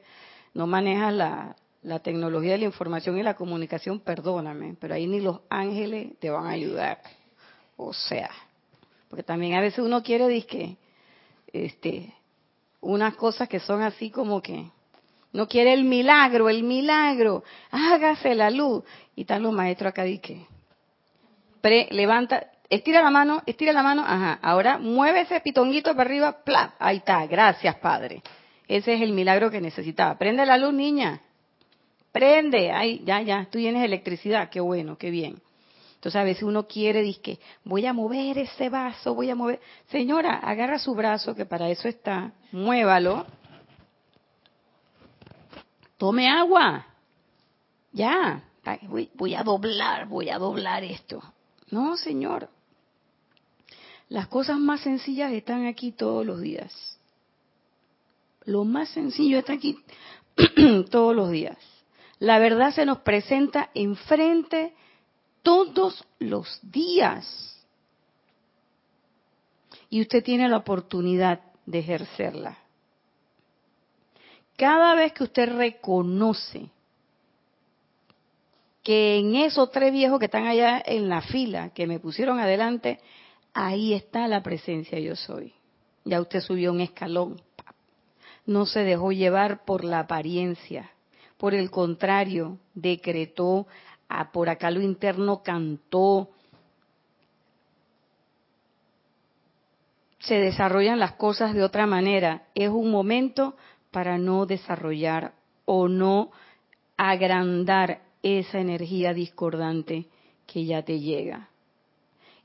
[0.53, 5.19] no manejas la, la tecnología de la información y la comunicación, perdóname, pero ahí ni
[5.19, 6.99] los ángeles te van a ayudar.
[7.75, 8.29] O sea,
[9.09, 10.77] porque también a veces uno quiere disque,
[11.53, 12.13] este,
[12.81, 14.69] unas cosas que son así como que
[15.33, 18.83] no quiere el milagro, el milagro, hágase la luz.
[19.15, 20.45] Y están los maestros acá, dice,
[21.61, 26.43] pre, levanta, estira la mano, estira la mano, ajá, ahora mueve ese pitonguito para arriba,
[26.43, 26.75] ¡plá!
[26.79, 28.21] ahí está, gracias Padre.
[28.67, 30.17] Ese es el milagro que necesitaba.
[30.17, 31.21] Prende la luz, niña.
[32.17, 35.39] Prende, ay, ya, ya, tú tienes electricidad, qué bueno, qué bien.
[35.95, 39.59] Entonces a veces uno quiere, dice, voy a mover ese vaso, voy a mover.
[39.89, 43.25] Señora, agarra su brazo, que para eso está, muévalo.
[45.97, 46.87] Tome agua.
[47.91, 48.43] Ya,
[48.83, 51.21] voy, voy a doblar, voy a doblar esto.
[51.69, 52.49] No, señor.
[54.09, 56.99] Las cosas más sencillas están aquí todos los días.
[58.45, 59.77] Lo más sencillo está aquí
[60.89, 61.57] todos los días.
[62.19, 64.73] La verdad se nos presenta enfrente
[65.43, 67.65] todos los días.
[69.89, 72.57] Y usted tiene la oportunidad de ejercerla.
[74.57, 76.69] Cada vez que usted reconoce
[78.83, 82.99] que en esos tres viejos que están allá en la fila, que me pusieron adelante,
[83.53, 85.53] ahí está la presencia yo soy.
[86.05, 87.41] Ya usted subió un escalón.
[88.45, 90.89] No se dejó llevar por la apariencia.
[91.37, 93.67] Por el contrario, decretó,
[94.09, 96.29] a por acá lo interno cantó.
[100.19, 102.47] Se desarrollan las cosas de otra manera.
[102.55, 103.55] Es un momento
[103.91, 105.33] para no desarrollar
[105.65, 106.31] o no
[106.97, 110.07] agrandar esa energía discordante
[110.47, 111.49] que ya te llega.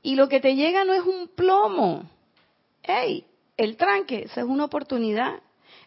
[0.01, 2.03] Y lo que te llega no es un plomo.
[2.83, 3.25] ¡Ey!
[3.55, 5.41] El tranque, esa es una oportunidad.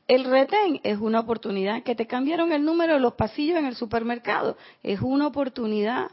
[0.08, 1.82] El retén es una oportunidad.
[1.82, 6.10] Que te cambiaron el número de los pasillos en el supermercado es una oportunidad.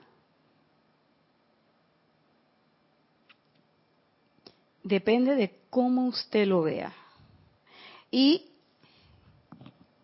[4.83, 6.93] Depende de cómo usted lo vea.
[8.11, 8.45] Y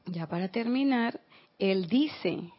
[0.05, 1.19] ya para terminar,
[1.59, 2.51] él dice,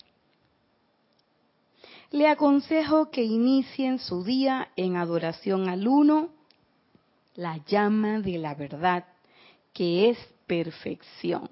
[2.10, 6.30] le aconsejo que inicien su día en adoración al uno,
[7.34, 9.06] la llama de la verdad,
[9.72, 10.18] que es
[10.50, 11.48] perfección.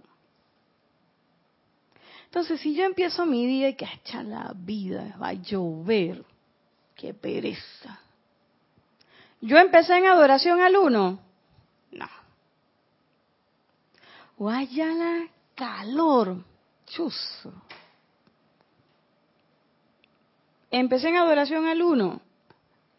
[2.24, 6.24] Entonces, si yo empiezo mi día y que echa la vida, va a llover,
[6.96, 8.00] qué pereza.
[9.40, 11.20] ¿Yo empecé en adoración al uno?
[11.92, 12.08] No.
[14.36, 16.42] Vaya la calor,
[16.84, 17.52] chuzo.
[20.72, 22.20] ¿Empecé en adoración al uno?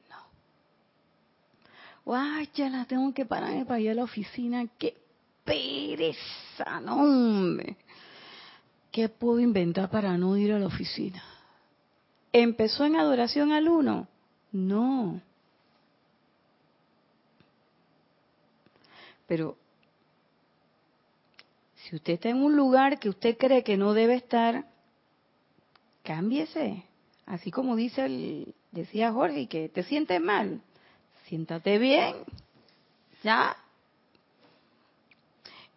[0.10, 0.18] No.
[2.06, 4.66] Guay, ya la tengo que pararme para ir a la oficina.
[4.78, 5.09] ¡Qué
[5.50, 6.80] pereza!
[6.82, 7.76] No, hombre.
[8.92, 11.24] ¿Qué puedo inventar para no ir a la oficina?
[12.32, 14.08] ¿Empezó en adoración al uno?
[14.52, 15.22] No.
[19.28, 19.58] Pero
[21.76, 24.66] si usted está en un lugar que usted cree que no debe estar,
[26.04, 26.84] cámbiese.
[27.26, 30.62] Así como dice el, decía Jorge, que te sientes mal,
[31.26, 32.16] siéntate bien,
[33.24, 33.56] ya.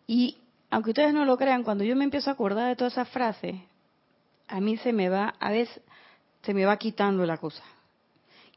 [0.07, 0.39] Y
[0.71, 3.57] aunque ustedes no lo crean, cuando yo me empiezo a acordar de todas esas frases,
[4.49, 5.81] a mí se me va, a veces
[6.43, 7.63] se me va quitando la cosa.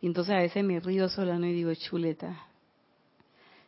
[0.01, 1.45] Y entonces a veces me río sola ¿no?
[1.45, 2.45] y digo, chuleta.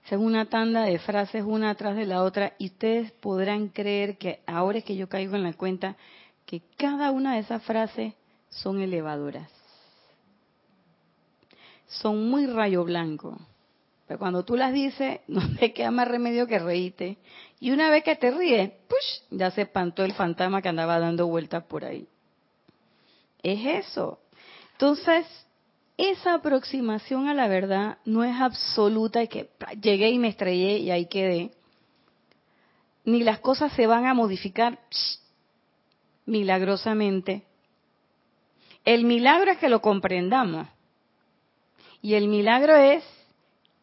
[0.10, 4.40] Son una tanda de frases una atrás de la otra y ustedes podrán creer que
[4.48, 5.98] ahora es que yo caigo en la cuenta
[6.46, 8.14] que cada una de esas frases
[8.50, 9.52] son elevadoras.
[11.88, 13.38] Son muy rayo blanco.
[14.08, 17.18] Pero cuando tú las dices, no te queda más remedio que reírte.
[17.60, 19.22] Y una vez que te ríes, ¡push!
[19.32, 22.08] ya se espantó el fantasma que andaba dando vueltas por ahí.
[23.44, 24.20] Es eso.
[24.74, 25.26] Entonces,
[25.98, 29.50] esa aproximación a la verdad no es absoluta y que
[29.82, 31.52] llegué y me estrellé y ahí quedé.
[33.06, 34.80] Ni las cosas se van a modificar
[36.26, 37.48] milagrosamente
[38.88, 40.66] el milagro es que lo comprendamos.
[42.02, 43.04] Y el milagro es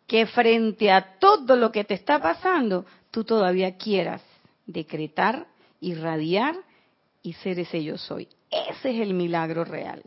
[0.07, 4.23] que frente a todo lo que te está pasando, tú todavía quieras
[4.67, 5.47] decretar,
[5.81, 6.57] irradiar
[7.23, 8.29] y ser ese yo soy.
[8.51, 10.03] Ese es el milagro real.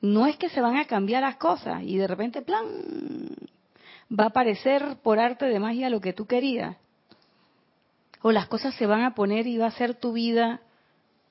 [0.00, 2.66] No es que se van a cambiar las cosas y de repente, plan,
[4.10, 6.76] va a aparecer por arte de magia lo que tú querías.
[8.22, 10.60] O las cosas se van a poner y va a ser tu vida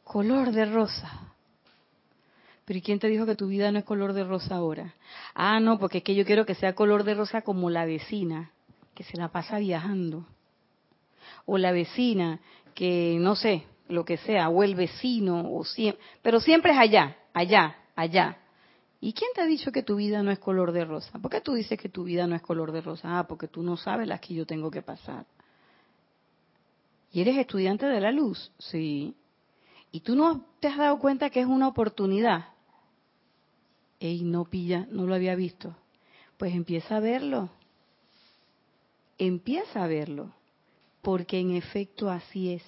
[0.04, 1.33] color de rosa.
[2.66, 4.94] Pero ¿y quién te dijo que tu vida no es color de rosa ahora?
[5.34, 8.52] Ah, no, porque es que yo quiero que sea color de rosa como la vecina,
[8.96, 10.26] que se la pasa viajando.
[11.46, 12.40] O la vecina,
[12.74, 17.18] que no sé, lo que sea, o el vecino, o siempre, pero siempre es allá,
[17.34, 18.38] allá, allá.
[19.02, 21.20] ¿Y quién te ha dicho que tu vida no es color de rosa?
[21.20, 23.20] ¿Por qué tú dices que tu vida no es color de rosa?
[23.20, 25.26] Ah, porque tú no sabes las que yo tengo que pasar.
[27.12, 28.52] ¿Y eres estudiante de la luz?
[28.58, 29.14] Sí.
[29.92, 32.53] ¿Y tú no te has dado cuenta que es una oportunidad?
[34.04, 35.74] Ey, no pilla, no lo había visto.
[36.36, 37.50] Pues empieza a verlo.
[39.18, 40.34] Empieza a verlo.
[41.02, 42.64] Porque en efecto así es.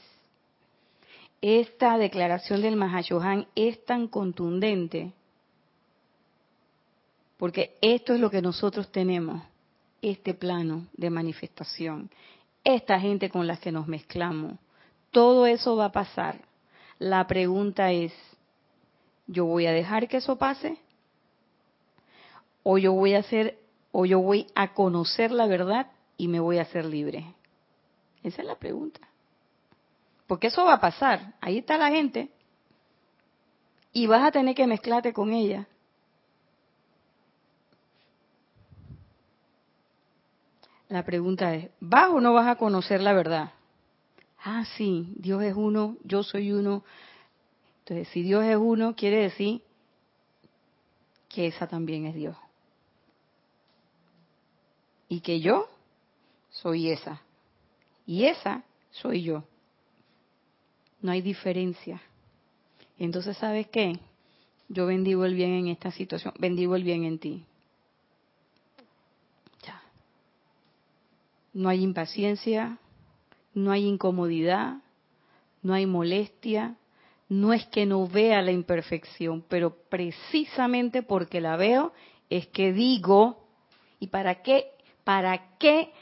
[1.41, 5.11] esta declaración del Mahashohan es tan contundente?
[7.35, 9.43] Porque esto es lo que nosotros tenemos,
[10.01, 12.09] este plano de manifestación,
[12.63, 14.57] esta gente con la que nos mezclamos.
[15.11, 16.39] Todo eso va a pasar.
[16.97, 18.13] La pregunta es,
[19.27, 20.77] ¿yo voy a dejar que eso pase?
[22.67, 23.59] ¿O yo voy a hacer,
[23.91, 27.35] o yo voy a conocer la verdad y me voy a hacer libre?
[28.23, 29.01] Esa es la pregunta.
[30.25, 31.35] Porque eso va a pasar.
[31.41, 32.31] Ahí está la gente.
[33.93, 35.67] Y vas a tener que mezclarte con ella.
[40.89, 43.51] La pregunta es, ¿vas o no vas a conocer la verdad?
[44.43, 46.83] Ah, sí, Dios es uno, yo soy uno.
[47.81, 49.61] Entonces, si Dios es uno, quiere decir
[51.29, 52.35] que esa también es Dios.
[55.07, 55.67] Y que yo
[56.49, 57.21] soy esa.
[58.05, 59.43] Y esa soy yo.
[61.01, 62.01] No hay diferencia.
[62.97, 63.99] Entonces, ¿sabes qué?
[64.67, 67.45] Yo bendigo el bien en esta situación, bendigo el bien en ti.
[69.63, 69.81] Ya.
[71.53, 72.79] No hay impaciencia,
[73.53, 74.77] no hay incomodidad,
[75.61, 76.77] no hay molestia,
[77.29, 81.93] no es que no vea la imperfección, pero precisamente porque la veo
[82.29, 83.47] es que digo,
[83.99, 84.71] ¿y para qué?
[85.05, 85.93] ¿Para qué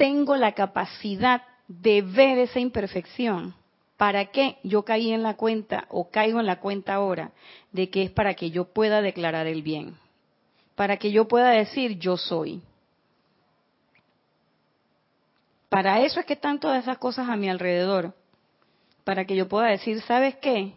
[0.00, 3.54] tengo la capacidad de ver esa imperfección.
[3.96, 7.32] ¿Para qué yo caí en la cuenta o caigo en la cuenta ahora
[7.70, 9.96] de que es para que yo pueda declarar el bien?
[10.74, 12.62] Para que yo pueda decir yo soy.
[15.68, 18.14] Para eso es que están todas esas cosas a mi alrededor.
[19.04, 20.72] Para que yo pueda decir, ¿sabes qué?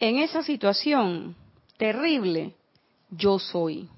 [0.00, 1.36] En esa situación
[1.78, 2.54] terrible,
[3.10, 3.88] yo soy.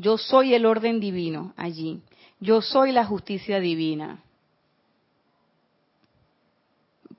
[0.00, 2.00] Yo soy el orden divino allí.
[2.40, 4.22] Yo soy la justicia divina.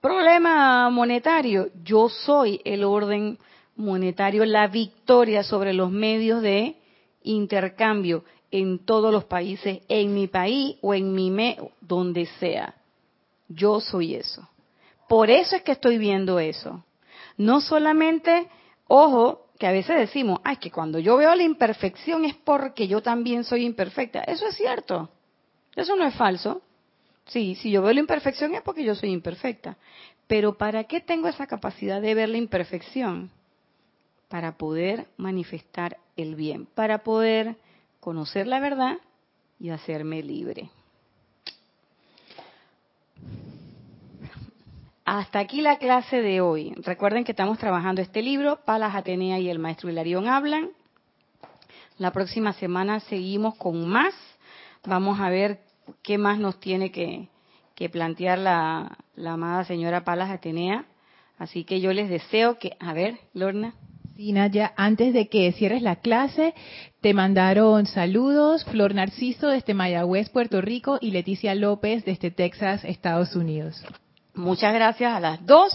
[0.01, 1.69] Problema monetario.
[1.84, 3.38] Yo soy el orden
[3.75, 6.75] monetario, la victoria sobre los medios de
[7.21, 12.73] intercambio en todos los países, en mi país o en mi me, donde sea.
[13.47, 14.49] Yo soy eso.
[15.07, 16.84] Por eso es que estoy viendo eso.
[17.38, 18.47] No solamente,
[18.88, 23.03] ojo, que a veces decimos, ay, que cuando yo veo la imperfección es porque yo
[23.03, 24.24] también soy imperfecta.
[24.24, 25.12] Eso es cierto.
[25.76, 26.64] Eso no es falso.
[27.28, 29.78] Sí, si yo veo la imperfección es porque yo soy imperfecta.
[30.26, 33.30] Pero ¿para qué tengo esa capacidad de ver la imperfección?
[34.30, 37.55] Para poder manifestar el bien, para poder
[37.99, 38.97] conocer la verdad
[39.59, 40.72] y hacerme libre.
[45.05, 46.73] Hasta aquí la clase de hoy.
[46.77, 50.69] Recuerden que estamos trabajando este libro, Palas Atenea y el maestro Hilarión hablan.
[51.97, 54.13] La próxima semana seguimos con más.
[54.85, 55.59] Vamos a ver
[56.03, 57.29] qué más nos tiene que,
[57.91, 60.85] plantear la, amada señora Palas Atenea.
[61.39, 63.73] Así que yo les deseo que, a ver, Lorna.
[64.15, 66.53] Sí, Nadia, antes de que cierres la clase,
[67.01, 73.35] te mandaron saludos Flor Narciso desde Mayagüez, Puerto Rico, y Leticia López desde Texas, Estados
[73.35, 73.83] Unidos.
[74.41, 75.71] Muchas gracias a las dos.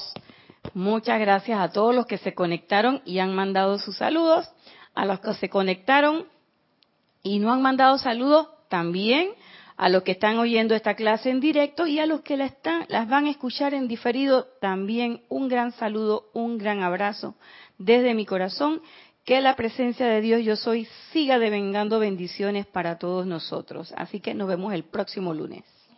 [0.75, 4.51] Muchas gracias a todos los que se conectaron y han mandado sus saludos.
[4.93, 6.27] A los que se conectaron
[7.23, 9.31] y no han mandado saludos, también
[9.77, 12.87] a los que están oyendo esta clase en directo y a los que la están,
[12.89, 17.37] las van a escuchar en diferido, también un gran saludo, un gran abrazo
[17.79, 18.83] desde mi corazón.
[19.25, 23.95] Que la presencia de Dios yo soy siga devengando bendiciones para todos nosotros.
[23.97, 25.76] Así que nos vemos el próximo lunes.